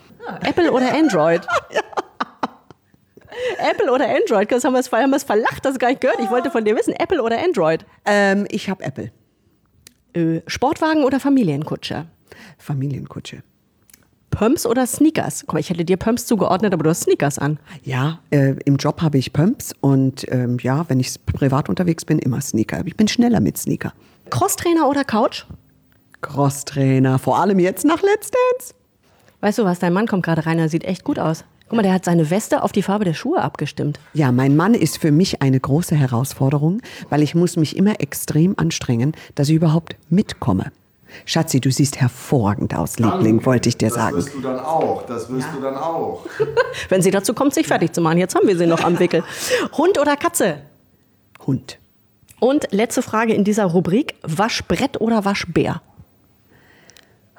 Apple 0.41 0.71
oder 0.71 0.93
Android? 0.93 1.41
ja. 1.73 1.81
Apple 3.69 3.91
oder 3.91 4.07
Android? 4.09 4.51
Das 4.51 4.63
haben 4.63 4.73
wir 4.73 4.79
es 4.79 4.91
haben 4.91 5.11
wir's 5.11 5.23
verlacht, 5.23 5.63
das 5.63 5.79
gar 5.79 5.89
nicht 5.89 6.01
gehört. 6.01 6.19
Ich 6.19 6.29
wollte 6.29 6.49
von 6.51 6.65
dir 6.65 6.75
wissen, 6.75 6.93
Apple 6.93 7.21
oder 7.21 7.37
Android? 7.41 7.85
Ähm, 8.05 8.45
ich 8.49 8.69
habe 8.69 8.83
Apple. 8.83 9.11
Äh, 10.13 10.41
Sportwagen 10.47 11.03
oder 11.03 11.19
Familienkutsche? 11.19 12.07
Familienkutsche. 12.57 13.43
Pumps 14.31 14.65
oder 14.65 14.85
Sneakers? 14.85 15.41
Guck 15.41 15.53
mal, 15.53 15.59
ich 15.59 15.69
hätte 15.69 15.83
dir 15.83 15.97
Pumps 15.97 16.27
zugeordnet, 16.27 16.73
aber 16.73 16.83
du 16.83 16.89
hast 16.89 17.03
Sneakers 17.03 17.39
an. 17.39 17.59
Ja, 17.83 18.19
äh, 18.29 18.55
im 18.65 18.75
Job 18.75 19.01
habe 19.01 19.17
ich 19.17 19.33
Pumps 19.33 19.73
und 19.79 20.31
ähm, 20.31 20.57
ja, 20.61 20.87
wenn 20.89 20.99
ich 20.99 21.15
privat 21.25 21.69
unterwegs 21.69 22.05
bin, 22.05 22.19
immer 22.19 22.41
Sneaker. 22.41 22.83
Ich 22.85 22.95
bin 22.95 23.07
schneller 23.07 23.39
mit 23.39 23.57
Sneaker. 23.57 23.93
Crosstrainer 24.29 24.87
oder 24.87 25.03
Couch? 25.03 25.45
Crosstrainer, 26.21 27.19
vor 27.19 27.39
allem 27.39 27.59
jetzt 27.59 27.85
nach 27.85 28.01
Let's 28.01 28.31
Dance. 28.31 28.73
Weißt 29.41 29.59
du 29.59 29.65
was, 29.65 29.79
dein 29.79 29.93
Mann 29.93 30.07
kommt 30.07 30.23
gerade 30.23 30.45
rein, 30.45 30.59
er 30.59 30.69
sieht 30.69 30.83
echt 30.83 31.03
gut 31.03 31.19
aus. 31.19 31.45
Guck 31.69 31.75
mal, 31.75 31.83
der 31.83 31.93
hat 31.93 32.05
seine 32.05 32.29
Weste 32.29 32.63
auf 32.63 32.71
die 32.71 32.81
Farbe 32.81 33.03
der 33.03 33.13
Schuhe 33.13 33.41
abgestimmt. 33.41 33.99
Ja, 34.13 34.31
mein 34.31 34.55
Mann 34.55 34.73
ist 34.73 34.99
für 34.99 35.11
mich 35.11 35.41
eine 35.41 35.59
große 35.59 35.95
Herausforderung, 35.95 36.81
weil 37.09 37.21
ich 37.21 37.35
muss 37.35 37.57
mich 37.57 37.75
immer 37.75 37.99
extrem 37.99 38.55
anstrengen, 38.57 39.11
dass 39.35 39.49
ich 39.49 39.55
überhaupt 39.55 39.97
mitkomme. 40.09 40.71
Schatzi, 41.25 41.59
du 41.59 41.71
siehst 41.71 41.99
hervorragend 41.99 42.75
aus, 42.75 42.99
Liebling, 42.99 43.45
wollte 43.45 43.69
ich 43.69 43.77
dir 43.77 43.89
sagen. 43.89 44.15
Das 44.15 44.25
wirst 44.25 44.35
du 44.35 44.41
dann 44.41 44.59
auch, 44.59 45.05
das 45.05 45.29
wirst 45.29 45.47
ja. 45.47 45.53
du 45.55 45.61
dann 45.61 45.75
auch. 45.75 46.25
Wenn 46.89 47.01
sie 47.01 47.11
dazu 47.11 47.33
kommt, 47.33 47.53
sich 47.53 47.67
fertig 47.67 47.93
zu 47.93 48.01
machen. 48.01 48.17
Jetzt 48.17 48.35
haben 48.35 48.47
wir 48.47 48.57
sie 48.57 48.65
noch 48.65 48.83
am 48.83 48.99
Wickel. 48.99 49.23
Hund 49.77 49.99
oder 49.99 50.15
Katze? 50.15 50.61
Hund. 51.45 51.79
Und 52.39 52.67
letzte 52.71 53.01
Frage 53.01 53.33
in 53.33 53.43
dieser 53.43 53.65
Rubrik, 53.65 54.15
Waschbrett 54.21 55.01
oder 55.01 55.25
Waschbär? 55.25 55.81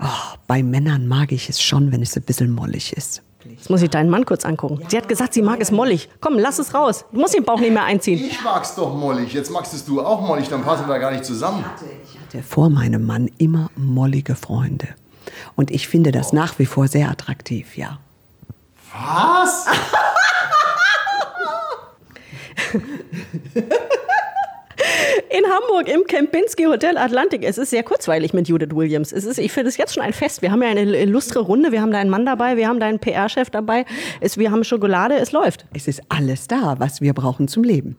Oh, 0.01 0.37
bei 0.47 0.63
Männern 0.63 1.07
mag 1.09 1.33
ich 1.33 1.49
es 1.49 1.61
schon, 1.61 1.91
wenn 1.93 2.03
es 2.03 2.17
ein 2.17 2.23
bisschen 2.23 2.51
mollig 2.51 2.93
ist. 2.97 3.23
Jetzt 3.45 3.71
muss 3.71 3.83
ich 3.83 3.91
deinen 3.91 4.11
Mann 4.11 4.25
kurz 4.27 4.45
angucken. 4.45 4.81
Sie 4.89 4.97
hat 4.97 5.09
gesagt, 5.09 5.35
sie 5.35 5.43
mag 5.43 5.61
es 5.61 5.71
mollig. 5.71 6.09
Komm, 6.21 6.39
lass 6.39 6.59
es 6.59 6.75
raus. 6.75 7.05
Du 7.13 7.21
musst 7.21 7.35
den 7.35 7.45
Bauch 7.45 7.59
nicht 7.59 7.73
mehr 7.73 7.85
einziehen. 7.85 8.19
Ich 8.25 8.43
mag's 8.43 8.75
doch 8.75 8.95
mollig. 8.95 9.33
Jetzt 9.33 9.51
magst 9.51 9.75
es 9.75 9.85
du 9.85 10.01
auch 10.01 10.21
mollig, 10.21 10.49
dann 10.49 10.63
passen 10.63 10.87
wir 10.87 10.95
da 10.95 10.99
gar 10.99 11.11
nicht 11.11 11.25
zusammen. 11.25 11.65
Ich 12.05 12.21
hatte 12.21 12.43
vor 12.43 12.69
meinem 12.69 13.07
Mann 13.07 13.31
immer 13.39 13.71
mollige 13.77 14.35
Freunde. 14.35 14.89
Und 15.57 15.71
ich 15.71 15.89
finde 15.89 16.13
das 16.13 16.33
nach 16.33 16.59
wie 16.59 16.67
vor 16.67 16.89
sehr 16.89 17.11
attraktiv, 17.11 17.77
ja. 17.77 17.99
Was? 18.93 19.67
in 25.31 25.45
Hamburg 25.45 25.89
im 25.89 26.05
Kempinski 26.05 26.65
Hotel 26.65 26.97
Atlantik. 26.97 27.45
Es 27.45 27.59
ist 27.59 27.71
sehr 27.71 27.83
kurzweilig 27.83 28.33
mit 28.33 28.49
Judith 28.49 28.75
Williams. 28.75 29.13
Es 29.13 29.25
ist, 29.25 29.39
ich 29.39 29.53
finde 29.53 29.69
es 29.69 29.77
jetzt 29.77 29.95
schon 29.95 30.03
ein 30.03 30.13
Fest. 30.13 30.43
Wir 30.43 30.51
haben 30.51 30.63
ja 30.63 30.69
eine 30.69 30.83
illustre 30.83 31.41
Runde. 31.41 31.73
Wir 31.73 31.83
haben 31.83 31.93
da 31.93 31.99
einen 31.99 32.11
Mann 32.11 32.27
dabei, 32.27 32.57
wir 32.57 32.69
haben 32.69 32.81
da 32.81 32.87
einen 32.87 32.99
PR-Chef 32.99 33.51
dabei. 33.51 33.85
Es, 34.21 34.39
wir 34.39 34.51
haben 34.51 34.65
Schokolade, 34.65 35.17
es 35.17 35.33
läuft. 35.33 35.67
Es 35.75 35.89
ist 35.89 36.03
alles 36.09 36.47
da, 36.47 36.77
was 36.79 37.01
wir 37.01 37.15
brauchen 37.15 37.49
zum 37.49 37.63
Leben. 37.63 37.99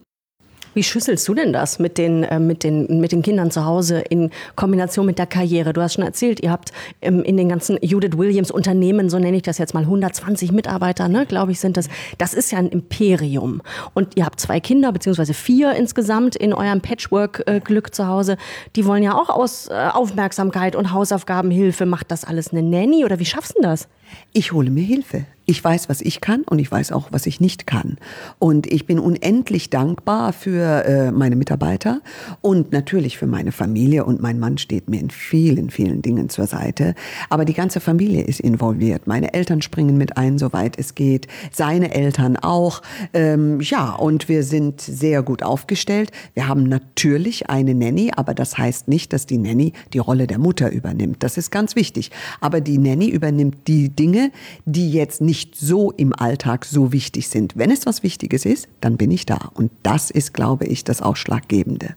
Wie 0.79 0.83
schüsselst 0.83 1.27
du 1.27 1.33
denn 1.33 1.51
das 1.51 1.77
mit 1.77 1.97
den, 1.97 2.23
äh, 2.23 2.39
mit, 2.39 2.63
den, 2.63 3.01
mit 3.01 3.11
den 3.11 3.21
Kindern 3.21 3.51
zu 3.51 3.65
Hause 3.65 3.99
in 3.99 4.31
Kombination 4.55 5.05
mit 5.05 5.19
der 5.19 5.27
Karriere? 5.27 5.73
Du 5.73 5.81
hast 5.81 5.95
schon 5.95 6.05
erzählt, 6.05 6.39
ihr 6.41 6.51
habt 6.51 6.71
ähm, 7.01 7.21
in 7.21 7.35
den 7.35 7.49
ganzen 7.49 7.77
Judith 7.81 8.17
Williams 8.17 8.49
Unternehmen, 8.49 9.09
so 9.09 9.19
nenne 9.19 9.35
ich 9.35 9.43
das 9.43 9.57
jetzt 9.57 9.73
mal, 9.73 9.81
120 9.81 10.53
Mitarbeiter, 10.53 11.09
ne, 11.09 11.25
glaube 11.25 11.51
ich, 11.51 11.59
sind 11.59 11.75
das. 11.75 11.89
Das 12.17 12.33
ist 12.33 12.53
ja 12.53 12.59
ein 12.59 12.69
Imperium. 12.69 13.61
Und 13.93 14.15
ihr 14.15 14.23
habt 14.23 14.39
zwei 14.39 14.61
Kinder, 14.61 14.93
beziehungsweise 14.93 15.33
vier 15.33 15.73
insgesamt 15.73 16.37
in 16.37 16.53
eurem 16.53 16.79
Patchwork-Glück 16.79 17.87
äh, 17.87 17.91
zu 17.91 18.07
Hause. 18.07 18.37
Die 18.77 18.85
wollen 18.85 19.03
ja 19.03 19.15
auch 19.15 19.27
aus 19.27 19.67
äh, 19.67 19.73
Aufmerksamkeit 19.73 20.77
und 20.77 20.93
Hausaufgabenhilfe. 20.93 21.85
Macht 21.85 22.09
das 22.09 22.23
alles 22.23 22.53
eine 22.53 22.63
Nanny 22.63 23.03
oder 23.03 23.19
wie 23.19 23.25
schaffst 23.25 23.57
du 23.57 23.61
das? 23.61 23.89
Ich 24.31 24.53
hole 24.53 24.71
mir 24.71 24.85
Hilfe. 24.85 25.25
Ich 25.49 25.63
weiß, 25.63 25.89
was 25.89 26.01
ich 26.01 26.21
kann 26.21 26.43
und 26.43 26.59
ich 26.59 26.71
weiß 26.71 26.91
auch, 26.91 27.07
was 27.11 27.25
ich 27.25 27.41
nicht 27.41 27.65
kann. 27.65 27.97
Und 28.37 28.67
ich 28.67 28.85
bin 28.85 28.99
unendlich 28.99 29.71
dankbar 29.71 30.31
für 30.31 30.85
äh, 30.85 31.11
meine 31.11 31.35
Mitarbeiter 31.35 32.01
und 32.41 32.71
natürlich 32.71 33.17
für 33.17 33.25
meine 33.25 33.51
Familie. 33.51 34.05
Und 34.05 34.21
mein 34.21 34.37
Mann 34.37 34.59
steht 34.59 34.91
mir 34.91 34.99
in 34.99 35.09
vielen, 35.09 35.71
vielen 35.71 36.03
Dingen 36.03 36.29
zur 36.29 36.45
Seite. 36.45 36.93
Aber 37.31 37.45
die 37.45 37.55
ganze 37.55 37.79
Familie 37.79 38.21
ist 38.25 38.39
involviert. 38.41 39.07
Meine 39.07 39.33
Eltern 39.33 39.63
springen 39.63 39.97
mit 39.97 40.17
ein, 40.17 40.37
soweit 40.37 40.77
es 40.77 40.93
geht. 40.93 41.25
Seine 41.51 41.95
Eltern 41.95 42.37
auch. 42.37 42.83
Ähm, 43.15 43.59
ja, 43.59 43.95
und 43.95 44.29
wir 44.29 44.43
sind 44.43 44.79
sehr 44.81 45.23
gut 45.23 45.41
aufgestellt. 45.41 46.11
Wir 46.35 46.47
haben 46.47 46.61
natürlich 46.61 47.49
eine 47.49 47.73
Nanny, 47.73 48.11
aber 48.15 48.35
das 48.35 48.59
heißt 48.59 48.87
nicht, 48.87 49.13
dass 49.13 49.25
die 49.25 49.39
Nanny 49.39 49.73
die 49.93 49.97
Rolle 49.97 50.27
der 50.27 50.37
Mutter 50.37 50.71
übernimmt. 50.71 51.23
Das 51.23 51.37
ist 51.37 51.49
ganz 51.49 51.75
wichtig. 51.75 52.11
Aber 52.39 52.61
die 52.61 52.77
Nanny 52.77 53.09
übernimmt 53.09 53.67
die 53.67 53.89
Dinge, 53.89 54.31
die 54.65 54.91
jetzt 54.91 55.21
nicht 55.21 55.38
so 55.53 55.91
im 55.91 56.13
Alltag 56.13 56.65
so 56.65 56.91
wichtig 56.91 57.29
sind. 57.29 57.55
Wenn 57.55 57.71
es 57.71 57.85
was 57.85 58.03
Wichtiges 58.03 58.45
ist, 58.45 58.67
dann 58.81 58.97
bin 58.97 59.11
ich 59.11 59.25
da. 59.25 59.51
Und 59.53 59.71
das 59.83 60.11
ist, 60.11 60.33
glaube 60.33 60.65
ich, 60.65 60.83
das 60.83 61.01
Ausschlaggebende. 61.01 61.95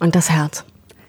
Und 0.00 0.14
das 0.14 0.30
Herz. 0.30 0.64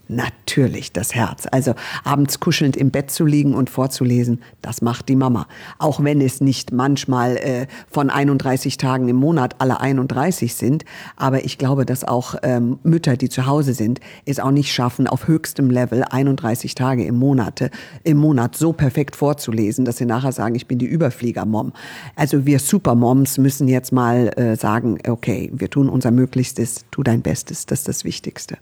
Natürlich 0.08 0.92
das 0.92 1.16
Herz. 1.16 1.48
Also 1.52 1.74
abends 2.04 2.40
kuschelnd 2.40 2.78
im 2.78 2.92
Bett 2.92 3.10
zu 3.10 3.26
liegen 3.26 3.56
und 3.56 3.72
vorzulesen, 3.72 4.42
das 4.62 4.82
macht 4.84 5.10
die 5.10 5.16
Mama. 5.16 5.48
Auch 5.80 6.04
wenn 6.04 6.22
es 6.22 6.42
nicht 6.42 6.72
manchmal 6.72 7.38
äh, 7.38 7.68
von 7.90 8.12
31 8.12 8.78
Tagen 8.78 9.08
im 9.10 9.16
Monat 9.16 9.56
alle 9.60 9.80
31 9.80 10.54
sind. 10.54 10.86
Aber 11.16 11.44
ich 11.44 11.58
glaube, 11.58 11.86
dass 11.86 12.04
auch 12.04 12.36
ähm, 12.44 12.78
Mütter, 12.84 13.18
die 13.18 13.30
zu 13.30 13.48
Hause 13.48 13.74
sind, 13.74 14.00
es 14.26 14.40
auch 14.40 14.52
nicht 14.52 14.72
schaffen, 14.72 15.08
auf 15.08 15.28
höchstem 15.28 15.72
Level 15.72 16.04
31 16.04 16.76
Tage 16.76 17.04
im, 17.04 17.18
Monate, 17.18 17.72
im 18.04 18.18
Monat 18.18 18.56
so 18.56 18.74
perfekt 18.74 19.16
vorzulesen, 19.16 19.86
dass 19.86 19.98
sie 19.98 20.06
nachher 20.06 20.32
sagen, 20.32 20.54
ich 20.54 20.68
bin 20.68 20.78
die 20.78 20.86
Überflieger-Mom. 20.86 21.74
Also 22.16 22.46
wir 22.46 22.60
Supermoms 22.60 23.40
müssen 23.40 23.68
jetzt 23.68 23.92
mal 23.92 24.28
äh, 24.38 24.56
sagen, 24.56 25.00
okay, 25.08 25.52
wir 25.52 25.72
tun 25.72 25.90
unser 25.90 26.12
Möglichstes, 26.12 26.86
tu 26.92 27.02
dein 27.02 27.24
Bestes, 27.24 27.66
das 27.66 27.80
ist 27.80 27.88
das 27.88 28.04
Wichtigste. 28.04 28.58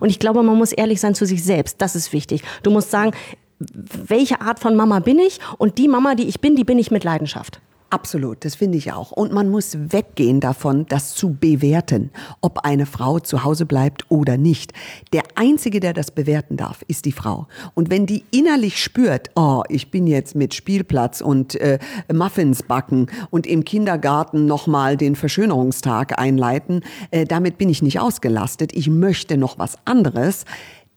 Und 0.00 0.10
ich 0.10 0.18
glaube, 0.18 0.42
man 0.42 0.56
muss 0.56 0.72
ehrlich 0.72 1.00
sein 1.00 1.14
zu 1.14 1.26
sich 1.26 1.44
selbst. 1.44 1.80
Das 1.80 1.96
ist 1.96 2.12
wichtig. 2.12 2.42
Du 2.62 2.70
musst 2.70 2.90
sagen, 2.90 3.12
welche 3.58 4.40
Art 4.40 4.60
von 4.60 4.76
Mama 4.76 5.00
bin 5.00 5.18
ich? 5.18 5.40
Und 5.58 5.78
die 5.78 5.88
Mama, 5.88 6.14
die 6.14 6.28
ich 6.28 6.40
bin, 6.40 6.56
die 6.56 6.64
bin 6.64 6.78
ich 6.78 6.90
mit 6.90 7.04
Leidenschaft. 7.04 7.60
Absolut, 7.90 8.44
das 8.44 8.54
finde 8.54 8.76
ich 8.76 8.92
auch. 8.92 9.12
Und 9.12 9.32
man 9.32 9.48
muss 9.48 9.74
weggehen 9.90 10.40
davon, 10.40 10.84
das 10.90 11.14
zu 11.14 11.32
bewerten, 11.32 12.10
ob 12.42 12.58
eine 12.66 12.84
Frau 12.84 13.18
zu 13.18 13.44
Hause 13.44 13.64
bleibt 13.64 14.04
oder 14.10 14.36
nicht. 14.36 14.74
Der 15.14 15.22
Einzige, 15.36 15.80
der 15.80 15.94
das 15.94 16.10
bewerten 16.10 16.58
darf, 16.58 16.84
ist 16.86 17.06
die 17.06 17.12
Frau. 17.12 17.46
Und 17.74 17.88
wenn 17.88 18.04
die 18.04 18.24
innerlich 18.30 18.82
spürt, 18.82 19.30
oh, 19.36 19.62
ich 19.70 19.90
bin 19.90 20.06
jetzt 20.06 20.34
mit 20.34 20.52
Spielplatz 20.52 21.22
und 21.22 21.54
äh, 21.54 21.78
Muffins 22.12 22.62
backen 22.62 23.06
und 23.30 23.46
im 23.46 23.64
Kindergarten 23.64 24.44
nochmal 24.44 24.98
den 24.98 25.16
Verschönerungstag 25.16 26.18
einleiten, 26.18 26.82
äh, 27.10 27.24
damit 27.24 27.56
bin 27.56 27.70
ich 27.70 27.80
nicht 27.80 28.00
ausgelastet, 28.00 28.74
ich 28.74 28.90
möchte 28.90 29.38
noch 29.38 29.58
was 29.58 29.78
anderes, 29.86 30.44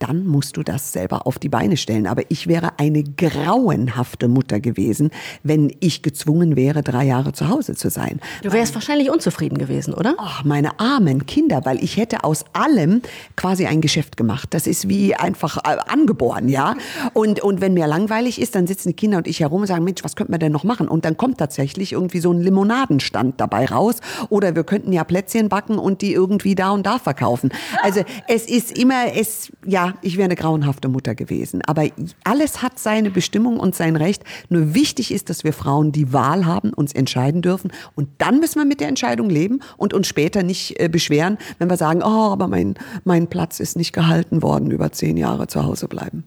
dann 0.02 0.26
musst 0.26 0.58
du 0.58 0.64
das 0.64 0.92
selber 0.92 1.28
auf 1.28 1.38
die 1.38 1.50
Beine 1.50 1.78
stellen. 1.78 2.08
Aber 2.08 2.24
ich 2.30 2.48
wäre 2.48 2.80
eine 2.80 3.04
grauenhafte 3.04 4.28
Mutter 4.28 4.60
gewesen, 4.60 5.12
wenn 5.44 5.74
ich 5.80 6.02
gezwungen 6.02 6.56
wäre, 6.56 6.82
drei 6.82 7.06
Jahre 7.06 7.34
zu 7.34 7.50
Hause 7.50 7.76
zu 7.76 7.90
sein. 7.90 8.20
Du 8.42 8.52
wärst 8.52 8.74
wahrscheinlich 8.74 9.12
unzufrieden 9.12 9.58
gewesen, 9.58 9.94
oder? 9.94 10.16
Ach, 10.18 10.44
meine 10.44 10.80
armen 10.80 11.26
Kinder, 11.28 11.62
weil 11.66 11.84
ich 11.84 11.98
hätte 11.98 12.24
aus 12.24 12.46
allem 12.54 13.02
quasi 13.36 13.68
ein 13.68 13.82
Geschäft 13.82 14.18
gemacht. 14.18 14.50
Das 14.52 14.66
ist 14.66 14.90
wie 14.90 15.16
einfach 15.16 15.58
äh, 15.58 15.78
angeboren, 15.88 16.50
ja. 16.50 16.76
Und, 17.14 17.42
und 17.42 17.62
wenn 17.62 17.74
mir 17.76 17.86
langweilig 17.86 18.42
ist, 18.42 18.56
dann 18.56 18.66
sitzen 18.66 18.90
die 18.90 18.96
Kinder 18.96 19.20
und 19.20 19.28
ich 19.28 19.40
herum 19.40 19.62
und 19.62 19.68
sagen, 19.68 19.84
Mensch, 19.84 20.04
was 20.04 20.16
könnte 20.16 20.32
man 20.32 20.40
denn 20.40 20.52
noch 20.52 20.64
machen? 20.64 20.88
Und 20.88 21.06
dann 21.06 21.16
kommt 21.18 21.38
tatsächlich 21.38 21.94
irgendwie 21.94 22.20
so 22.20 22.32
ein 22.32 22.42
Limonadenstand 22.42 23.40
dabei 23.40 23.66
raus. 23.66 23.98
Oder 24.30 24.56
wir 24.56 24.64
könnten 24.64 24.92
ja 24.94 25.04
Plätzchen 25.04 25.50
backen 25.50 25.78
und 25.78 26.02
die 26.02 26.14
irgendwie 26.14 26.56
da 26.56 26.72
und 26.72 26.86
da 26.86 26.98
verkaufen. 26.98 27.52
Also 27.84 28.02
es 28.28 28.48
ist 28.48 28.78
immer, 28.78 29.16
es, 29.16 29.52
ja, 29.66 29.91
ich 30.02 30.18
wäre 30.18 30.26
eine 30.26 30.36
grauenhafte 30.36 30.88
Mutter 30.88 31.16
gewesen. 31.16 31.62
Aber 31.66 31.88
alles 32.24 32.62
hat 32.62 32.80
seine 32.80 33.12
Bestimmung 33.12 33.60
und 33.60 33.76
sein 33.76 33.96
Recht. 33.96 34.24
Nur 34.50 34.74
wichtig 34.74 35.12
ist, 35.12 35.30
dass 35.30 35.44
wir 35.44 35.54
Frauen 35.54 35.92
die 35.92 36.14
Wahl 36.14 36.46
haben, 36.46 36.74
uns 36.74 36.94
entscheiden 36.94 37.42
dürfen. 37.42 37.72
Und 37.96 38.10
dann 38.18 38.40
müssen 38.40 38.60
wir 38.60 38.66
mit 38.66 38.80
der 38.80 38.88
Entscheidung 38.88 39.30
leben 39.30 39.60
und 39.78 39.94
uns 39.94 40.08
später 40.08 40.44
nicht 40.44 40.80
äh, 40.80 40.90
beschweren, 40.90 41.38
wenn 41.60 41.70
wir 41.70 41.78
sagen, 41.78 42.02
oh, 42.04 42.32
aber 42.32 42.48
mein, 42.48 42.76
mein 43.04 43.28
Platz 43.28 43.60
ist 43.60 43.78
nicht 43.78 43.94
gehalten 43.94 44.42
worden, 44.42 44.72
über 44.72 44.92
zehn 44.92 45.18
Jahre 45.18 45.48
zu 45.48 45.64
Hause 45.64 45.88
bleiben. 45.88 46.24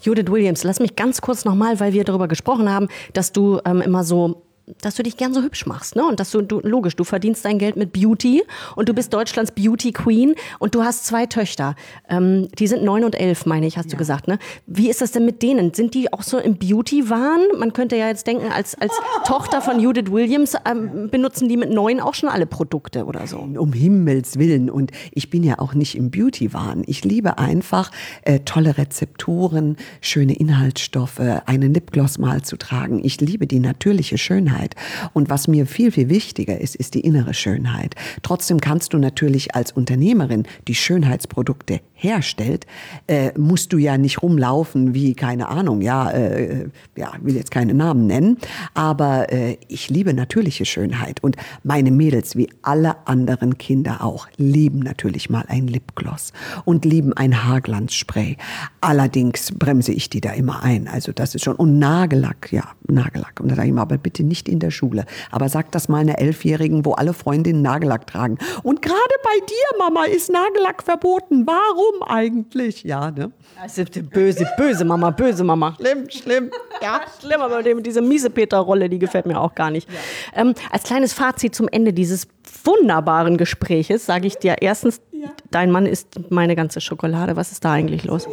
Judith 0.00 0.30
Williams, 0.30 0.62
lass 0.62 0.78
mich 0.78 0.94
ganz 0.94 1.20
kurz 1.20 1.44
nochmal, 1.44 1.80
weil 1.80 1.92
wir 1.92 2.04
darüber 2.04 2.28
gesprochen 2.28 2.70
haben, 2.70 2.88
dass 3.12 3.32
du 3.32 3.60
ähm, 3.64 3.80
immer 3.80 4.04
so 4.04 4.45
dass 4.82 4.96
du 4.96 5.04
dich 5.04 5.16
gern 5.16 5.32
so 5.32 5.42
hübsch 5.42 5.66
machst, 5.66 5.94
ne? 5.94 6.04
Und 6.04 6.18
dass 6.18 6.32
du, 6.32 6.42
du, 6.42 6.60
logisch, 6.60 6.96
du 6.96 7.04
verdienst 7.04 7.44
dein 7.44 7.58
Geld 7.58 7.76
mit 7.76 7.92
Beauty 7.92 8.42
und 8.74 8.88
du 8.88 8.94
bist 8.94 9.12
Deutschlands 9.14 9.52
Beauty 9.52 9.92
Queen 9.92 10.34
und 10.58 10.74
du 10.74 10.82
hast 10.82 11.06
zwei 11.06 11.26
Töchter. 11.26 11.76
Ähm, 12.08 12.48
die 12.58 12.66
sind 12.66 12.82
neun 12.82 13.04
und 13.04 13.14
elf, 13.14 13.46
meine 13.46 13.66
ich, 13.66 13.78
hast 13.78 13.86
ja. 13.86 13.90
du 13.92 13.96
gesagt, 13.96 14.26
ne? 14.26 14.38
Wie 14.66 14.90
ist 14.90 15.00
das 15.00 15.12
denn 15.12 15.24
mit 15.24 15.42
denen? 15.42 15.72
Sind 15.72 15.94
die 15.94 16.12
auch 16.12 16.22
so 16.22 16.38
im 16.38 16.56
Beauty-Wahn? 16.56 17.58
Man 17.58 17.72
könnte 17.74 17.96
ja 17.96 18.08
jetzt 18.08 18.26
denken, 18.26 18.50
als, 18.50 18.74
als 18.74 18.92
Tochter 19.24 19.62
von 19.62 19.78
Judith 19.78 20.10
Williams 20.10 20.56
ähm, 20.68 21.10
benutzen 21.10 21.48
die 21.48 21.56
mit 21.56 21.70
neun 21.70 22.00
auch 22.00 22.14
schon 22.14 22.28
alle 22.28 22.46
Produkte 22.46 23.04
oder 23.04 23.28
so. 23.28 23.38
Um 23.38 23.72
Himmels 23.72 24.36
Willen. 24.36 24.68
Und 24.68 24.90
ich 25.12 25.30
bin 25.30 25.44
ja 25.44 25.60
auch 25.60 25.74
nicht 25.74 25.96
im 25.96 26.10
Beauty-Wahn. 26.10 26.82
Ich 26.88 27.04
liebe 27.04 27.38
einfach 27.38 27.92
äh, 28.22 28.40
tolle 28.40 28.78
Rezepturen, 28.78 29.76
schöne 30.00 30.34
Inhaltsstoffe, 30.34 31.20
einen 31.46 31.72
Lipgloss 31.72 32.18
mal 32.18 32.42
zu 32.42 32.56
tragen. 32.56 33.04
Ich 33.04 33.20
liebe 33.20 33.46
die 33.46 33.60
natürliche 33.60 34.18
Schönheit. 34.18 34.55
Schönheit. 34.56 34.74
Und 35.12 35.30
was 35.30 35.48
mir 35.48 35.66
viel, 35.66 35.92
viel 35.92 36.08
wichtiger 36.08 36.60
ist, 36.60 36.76
ist 36.76 36.94
die 36.94 37.00
innere 37.00 37.34
Schönheit. 37.34 37.94
Trotzdem 38.22 38.60
kannst 38.60 38.92
du 38.92 38.98
natürlich 38.98 39.54
als 39.54 39.72
Unternehmerin, 39.72 40.44
die 40.68 40.74
Schönheitsprodukte 40.74 41.80
herstellt, 41.94 42.66
äh, 43.06 43.32
musst 43.38 43.72
du 43.72 43.78
ja 43.78 43.96
nicht 43.96 44.22
rumlaufen 44.22 44.94
wie, 44.94 45.14
keine 45.14 45.48
Ahnung, 45.48 45.80
ja, 45.80 46.10
äh, 46.10 46.68
ja, 46.96 47.12
will 47.22 47.36
jetzt 47.36 47.50
keine 47.50 47.72
Namen 47.72 48.06
nennen, 48.06 48.36
aber 48.74 49.32
äh, 49.32 49.56
ich 49.68 49.88
liebe 49.88 50.12
natürliche 50.12 50.66
Schönheit 50.66 51.22
und 51.22 51.36
meine 51.62 51.90
Mädels, 51.90 52.36
wie 52.36 52.50
alle 52.60 53.06
anderen 53.06 53.56
Kinder 53.56 54.04
auch, 54.04 54.28
lieben 54.36 54.80
natürlich 54.80 55.30
mal 55.30 55.44
ein 55.48 55.68
Lipgloss 55.68 56.32
und 56.66 56.84
lieben 56.84 57.14
ein 57.14 57.44
Haarglanzspray. 57.44 58.36
Allerdings 58.82 59.52
bremse 59.52 59.92
ich 59.92 60.10
die 60.10 60.20
da 60.20 60.32
immer 60.32 60.62
ein, 60.62 60.88
also 60.88 61.12
das 61.12 61.34
ist 61.34 61.44
schon, 61.44 61.56
und 61.56 61.78
Nagellack, 61.78 62.52
ja, 62.52 62.64
Nagellack. 62.86 63.40
Und 63.40 63.50
da 63.50 63.56
sage 63.56 63.68
ich 63.68 63.74
mal, 63.74 63.82
aber 63.82 63.96
bitte 63.96 64.22
nicht 64.22 64.45
in 64.48 64.58
der 64.58 64.70
Schule. 64.70 65.04
Aber 65.30 65.48
sag 65.48 65.72
das 65.72 65.88
mal 65.88 65.98
einer 65.98 66.18
Elfjährigen, 66.18 66.84
wo 66.84 66.92
alle 66.92 67.12
Freundinnen 67.12 67.62
Nagellack 67.62 68.06
tragen. 68.06 68.38
Und 68.62 68.82
gerade 68.82 68.96
bei 69.22 69.46
dir, 69.46 69.78
Mama, 69.78 70.04
ist 70.04 70.30
Nagellack 70.30 70.82
verboten. 70.82 71.46
Warum 71.46 72.02
eigentlich? 72.02 72.84
Ja, 72.84 73.10
ne? 73.10 73.32
Ist 73.64 74.10
böse, 74.10 74.46
böse 74.56 74.84
Mama, 74.84 75.10
böse 75.10 75.44
Mama. 75.44 75.74
Schlimm, 75.76 76.08
schlimm. 76.10 76.50
Ja, 76.82 77.00
schlimm, 77.20 77.40
aber 77.40 77.62
diese 77.62 78.02
miese 78.02 78.30
Peter-Rolle, 78.30 78.88
die 78.88 78.98
gefällt 78.98 79.26
mir 79.26 79.40
auch 79.40 79.54
gar 79.54 79.70
nicht. 79.70 79.88
Ja. 79.90 80.42
Ähm, 80.42 80.54
als 80.70 80.84
kleines 80.84 81.12
Fazit 81.12 81.54
zum 81.54 81.68
Ende 81.68 81.92
dieses 81.92 82.28
wunderbaren 82.64 83.36
Gespräches 83.36 84.06
sage 84.06 84.26
ich 84.26 84.36
dir 84.36 84.56
erstens, 84.60 85.00
ja. 85.26 85.32
dein 85.50 85.70
Mann 85.70 85.86
isst 85.86 86.30
meine 86.30 86.56
ganze 86.56 86.80
Schokolade. 86.80 87.36
Was 87.36 87.52
ist 87.52 87.64
da 87.64 87.72
eigentlich 87.72 88.04
los? 88.04 88.26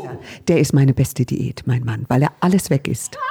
Der 0.47 0.60
ist 0.60 0.73
meine 0.73 0.93
beste 0.93 1.25
Diät, 1.25 1.63
mein 1.65 1.84
Mann, 1.84 2.06
weil 2.08 2.21
er 2.23 2.32
alles 2.39 2.69
weg 2.69 2.88
isst. 2.88 3.17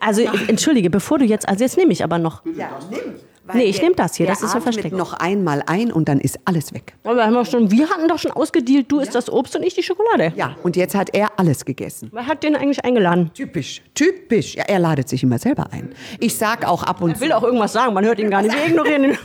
Also 0.00 0.22
entschuldige, 0.48 0.90
bevor 0.90 1.18
du 1.18 1.24
jetzt, 1.24 1.48
also 1.48 1.62
jetzt 1.62 1.76
nehme 1.76 1.92
ich 1.92 2.02
aber 2.02 2.18
noch. 2.18 2.42
Ja, 2.56 2.70
nimm. 2.90 3.14
Weil 3.44 3.56
nee, 3.56 3.64
ich 3.64 3.82
nehme 3.82 3.96
das 3.96 4.14
hier, 4.14 4.26
das 4.26 4.40
ist 4.42 4.52
so 4.52 4.60
versteckt. 4.60 4.96
noch 4.96 5.14
einmal 5.14 5.64
ein 5.66 5.92
und 5.92 6.08
dann 6.08 6.20
ist 6.20 6.38
alles 6.44 6.72
weg. 6.72 6.94
Aber 7.02 7.24
haben 7.24 7.32
wir, 7.32 7.44
schon, 7.44 7.72
wir 7.72 7.90
hatten 7.90 8.06
doch 8.06 8.18
schon 8.18 8.30
ausgedealt, 8.30 8.90
du 8.90 8.96
ja. 8.96 9.02
isst 9.02 9.16
das 9.16 9.28
Obst 9.28 9.56
und 9.56 9.64
ich 9.64 9.74
die 9.74 9.82
Schokolade. 9.82 10.32
Ja, 10.36 10.54
und 10.62 10.76
jetzt 10.76 10.94
hat 10.94 11.12
er 11.12 11.28
alles 11.38 11.64
gegessen. 11.64 12.08
Wer 12.12 12.26
hat 12.26 12.44
den 12.44 12.54
eigentlich 12.54 12.84
eingeladen? 12.84 13.32
Typisch, 13.34 13.82
typisch. 13.94 14.54
Ja, 14.54 14.64
er 14.68 14.78
ladet 14.78 15.08
sich 15.08 15.24
immer 15.24 15.38
selber 15.38 15.72
ein. 15.72 15.92
Ich 16.20 16.36
sag 16.38 16.66
auch 16.68 16.84
ab 16.84 17.02
und 17.02 17.10
er 17.10 17.16
zu. 17.16 17.20
will 17.20 17.32
auch 17.32 17.42
irgendwas 17.42 17.72
sagen, 17.72 17.94
man 17.94 18.04
hört 18.04 18.20
ihn 18.20 18.30
gar 18.30 18.42
nicht. 18.42 18.54
Wir 18.54 18.66
ignorieren 18.68 19.04
ihn. 19.04 19.18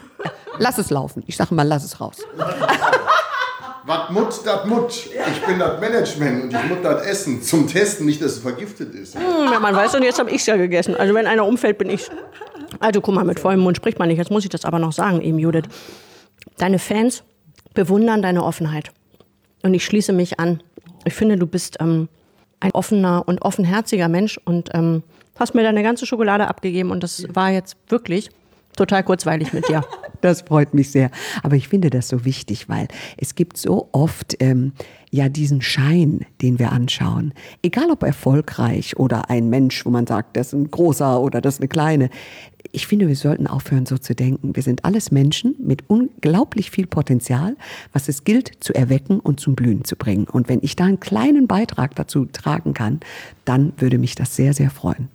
Lass 0.57 0.79
es 0.79 0.89
laufen. 0.89 1.23
Ich 1.27 1.37
sage 1.37 1.53
mal, 1.53 1.67
lass 1.67 1.83
es 1.83 2.01
raus. 2.01 2.17
Was 3.87 4.09
mut, 4.09 4.45
dat 4.45 4.67
mut. 4.67 4.91
Ich 4.91 5.45
bin 5.45 5.59
das 5.59 5.79
Management 5.79 6.43
und 6.43 6.53
ich 6.53 6.63
muss 6.65 6.79
das 6.83 7.05
essen. 7.05 7.41
Zum 7.41 7.67
Testen, 7.67 8.05
nicht, 8.05 8.21
dass 8.21 8.33
es 8.33 8.39
vergiftet 8.39 8.93
ist. 8.93 9.15
Hm, 9.15 9.21
ja, 9.49 9.61
man 9.61 9.73
weiß 9.73 9.95
und 9.95 10.03
jetzt 10.03 10.19
habe 10.19 10.29
ich 10.29 10.41
es 10.41 10.45
ja 10.45 10.57
gegessen. 10.57 10.93
Also 10.93 11.13
wenn 11.13 11.25
einer 11.25 11.45
umfällt, 11.45 11.77
bin 11.77 11.89
ich. 11.89 12.09
Also 12.81 12.99
guck 12.99 13.15
mal, 13.15 13.23
mit 13.23 13.39
vollem 13.39 13.61
Mund 13.61 13.77
spricht 13.77 13.97
man 13.97 14.09
nicht. 14.09 14.17
Jetzt 14.17 14.29
muss 14.29 14.43
ich 14.43 14.49
das 14.49 14.65
aber 14.65 14.77
noch 14.77 14.91
sagen, 14.91 15.21
eben 15.21 15.39
Judith. 15.39 15.69
Deine 16.57 16.79
Fans 16.79 17.23
bewundern 17.73 18.21
deine 18.21 18.43
Offenheit. 18.43 18.91
Und 19.63 19.73
ich 19.73 19.85
schließe 19.85 20.11
mich 20.11 20.37
an. 20.37 20.61
Ich 21.05 21.13
finde, 21.13 21.37
du 21.37 21.47
bist 21.47 21.77
ähm, 21.79 22.09
ein 22.59 22.71
offener 22.71 23.23
und 23.25 23.41
offenherziger 23.41 24.09
Mensch 24.09 24.37
und 24.43 24.69
ähm, 24.73 25.01
hast 25.39 25.55
mir 25.55 25.63
deine 25.63 25.81
ganze 25.81 26.05
Schokolade 26.05 26.49
abgegeben 26.49 26.91
und 26.91 27.03
das 27.03 27.25
war 27.33 27.51
jetzt 27.51 27.77
wirklich 27.87 28.31
total 28.75 29.03
kurzweilig 29.03 29.53
mit 29.53 29.69
dir. 29.69 29.85
Das 30.21 30.41
freut 30.41 30.73
mich 30.73 30.91
sehr. 30.91 31.11
Aber 31.43 31.55
ich 31.55 31.67
finde 31.67 31.89
das 31.89 32.07
so 32.07 32.25
wichtig, 32.25 32.69
weil 32.69 32.87
es 33.17 33.35
gibt 33.35 33.57
so 33.57 33.89
oft 33.91 34.35
ähm, 34.39 34.73
ja 35.11 35.29
diesen 35.29 35.61
Schein, 35.61 36.25
den 36.41 36.59
wir 36.59 36.71
anschauen. 36.71 37.33
Egal 37.61 37.91
ob 37.91 38.03
erfolgreich 38.03 38.97
oder 38.97 39.29
ein 39.29 39.49
Mensch, 39.49 39.85
wo 39.85 39.89
man 39.89 40.07
sagt, 40.07 40.37
das 40.37 40.47
ist 40.47 40.53
ein 40.53 40.71
großer 40.71 41.21
oder 41.21 41.41
das 41.41 41.55
ist 41.55 41.61
eine 41.61 41.67
kleine. 41.67 42.09
Ich 42.71 42.87
finde, 42.87 43.07
wir 43.07 43.15
sollten 43.15 43.47
aufhören, 43.47 43.85
so 43.85 43.97
zu 43.97 44.13
denken. 44.13 44.55
Wir 44.55 44.63
sind 44.63 44.83
alles 44.83 45.11
Menschen 45.11 45.55
mit 45.59 45.83
unglaublich 45.87 46.69
viel 46.69 46.85
Potenzial, 46.85 47.55
was 47.93 48.09
es 48.09 48.23
gilt 48.23 48.51
zu 48.59 48.73
erwecken 48.73 49.19
und 49.19 49.39
zum 49.39 49.55
Blühen 49.55 49.85
zu 49.85 49.95
bringen. 49.95 50.25
Und 50.25 50.49
wenn 50.49 50.59
ich 50.61 50.75
da 50.75 50.85
einen 50.85 50.99
kleinen 50.99 51.47
Beitrag 51.47 51.95
dazu 51.95 52.25
tragen 52.25 52.73
kann, 52.73 52.99
dann 53.45 53.73
würde 53.77 53.97
mich 53.97 54.15
das 54.15 54.35
sehr, 54.35 54.53
sehr 54.53 54.69
freuen. 54.69 55.09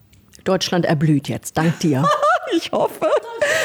Deutschland 0.45 0.87
erblüht 0.87 1.29
jetzt, 1.29 1.57
dank 1.57 1.79
dir. 1.81 2.05
ich 2.57 2.73
hoffe. 2.73 3.07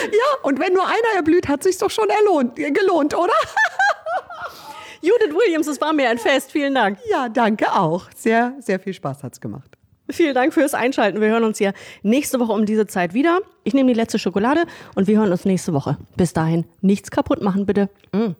Ja, 0.05 0.43
und 0.43 0.59
wenn 0.59 0.73
nur 0.73 0.85
einer 0.85 1.15
erblüht, 1.15 1.47
hat 1.47 1.63
sich 1.63 1.77
doch 1.77 1.89
schon 1.89 2.09
erlohnt, 2.09 2.55
gelohnt, 2.55 3.15
oder? 3.15 3.33
Judith 5.01 5.33
Williams, 5.33 5.67
es 5.67 5.79
war 5.79 5.93
mir 5.93 6.09
ein 6.09 6.17
Fest. 6.17 6.51
Vielen 6.51 6.75
Dank. 6.75 6.97
Ja, 7.09 7.29
danke 7.29 7.71
auch. 7.73 8.05
Sehr, 8.15 8.53
sehr 8.59 8.79
viel 8.79 8.93
Spaß 8.93 9.23
hat 9.23 9.33
es 9.33 9.41
gemacht. 9.41 9.77
Vielen 10.09 10.33
Dank 10.33 10.53
fürs 10.53 10.73
Einschalten. 10.73 11.19
Wir 11.19 11.29
hören 11.29 11.43
uns 11.43 11.57
hier 11.57 11.73
nächste 12.01 12.39
Woche 12.39 12.53
um 12.53 12.65
diese 12.65 12.87
Zeit 12.87 13.13
wieder. 13.13 13.39
Ich 13.63 13.73
nehme 13.73 13.91
die 13.91 13.99
letzte 13.99 14.19
Schokolade 14.19 14.63
und 14.95 15.07
wir 15.07 15.19
hören 15.19 15.31
uns 15.31 15.43
nächste 15.43 15.73
Woche. 15.73 15.97
Bis 16.15 16.33
dahin, 16.33 16.65
nichts 16.81 17.11
kaputt 17.11 17.41
machen, 17.41 17.65
bitte. 17.65 17.89
Mm. 18.13 18.31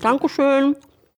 Dankeschön. 0.00 0.76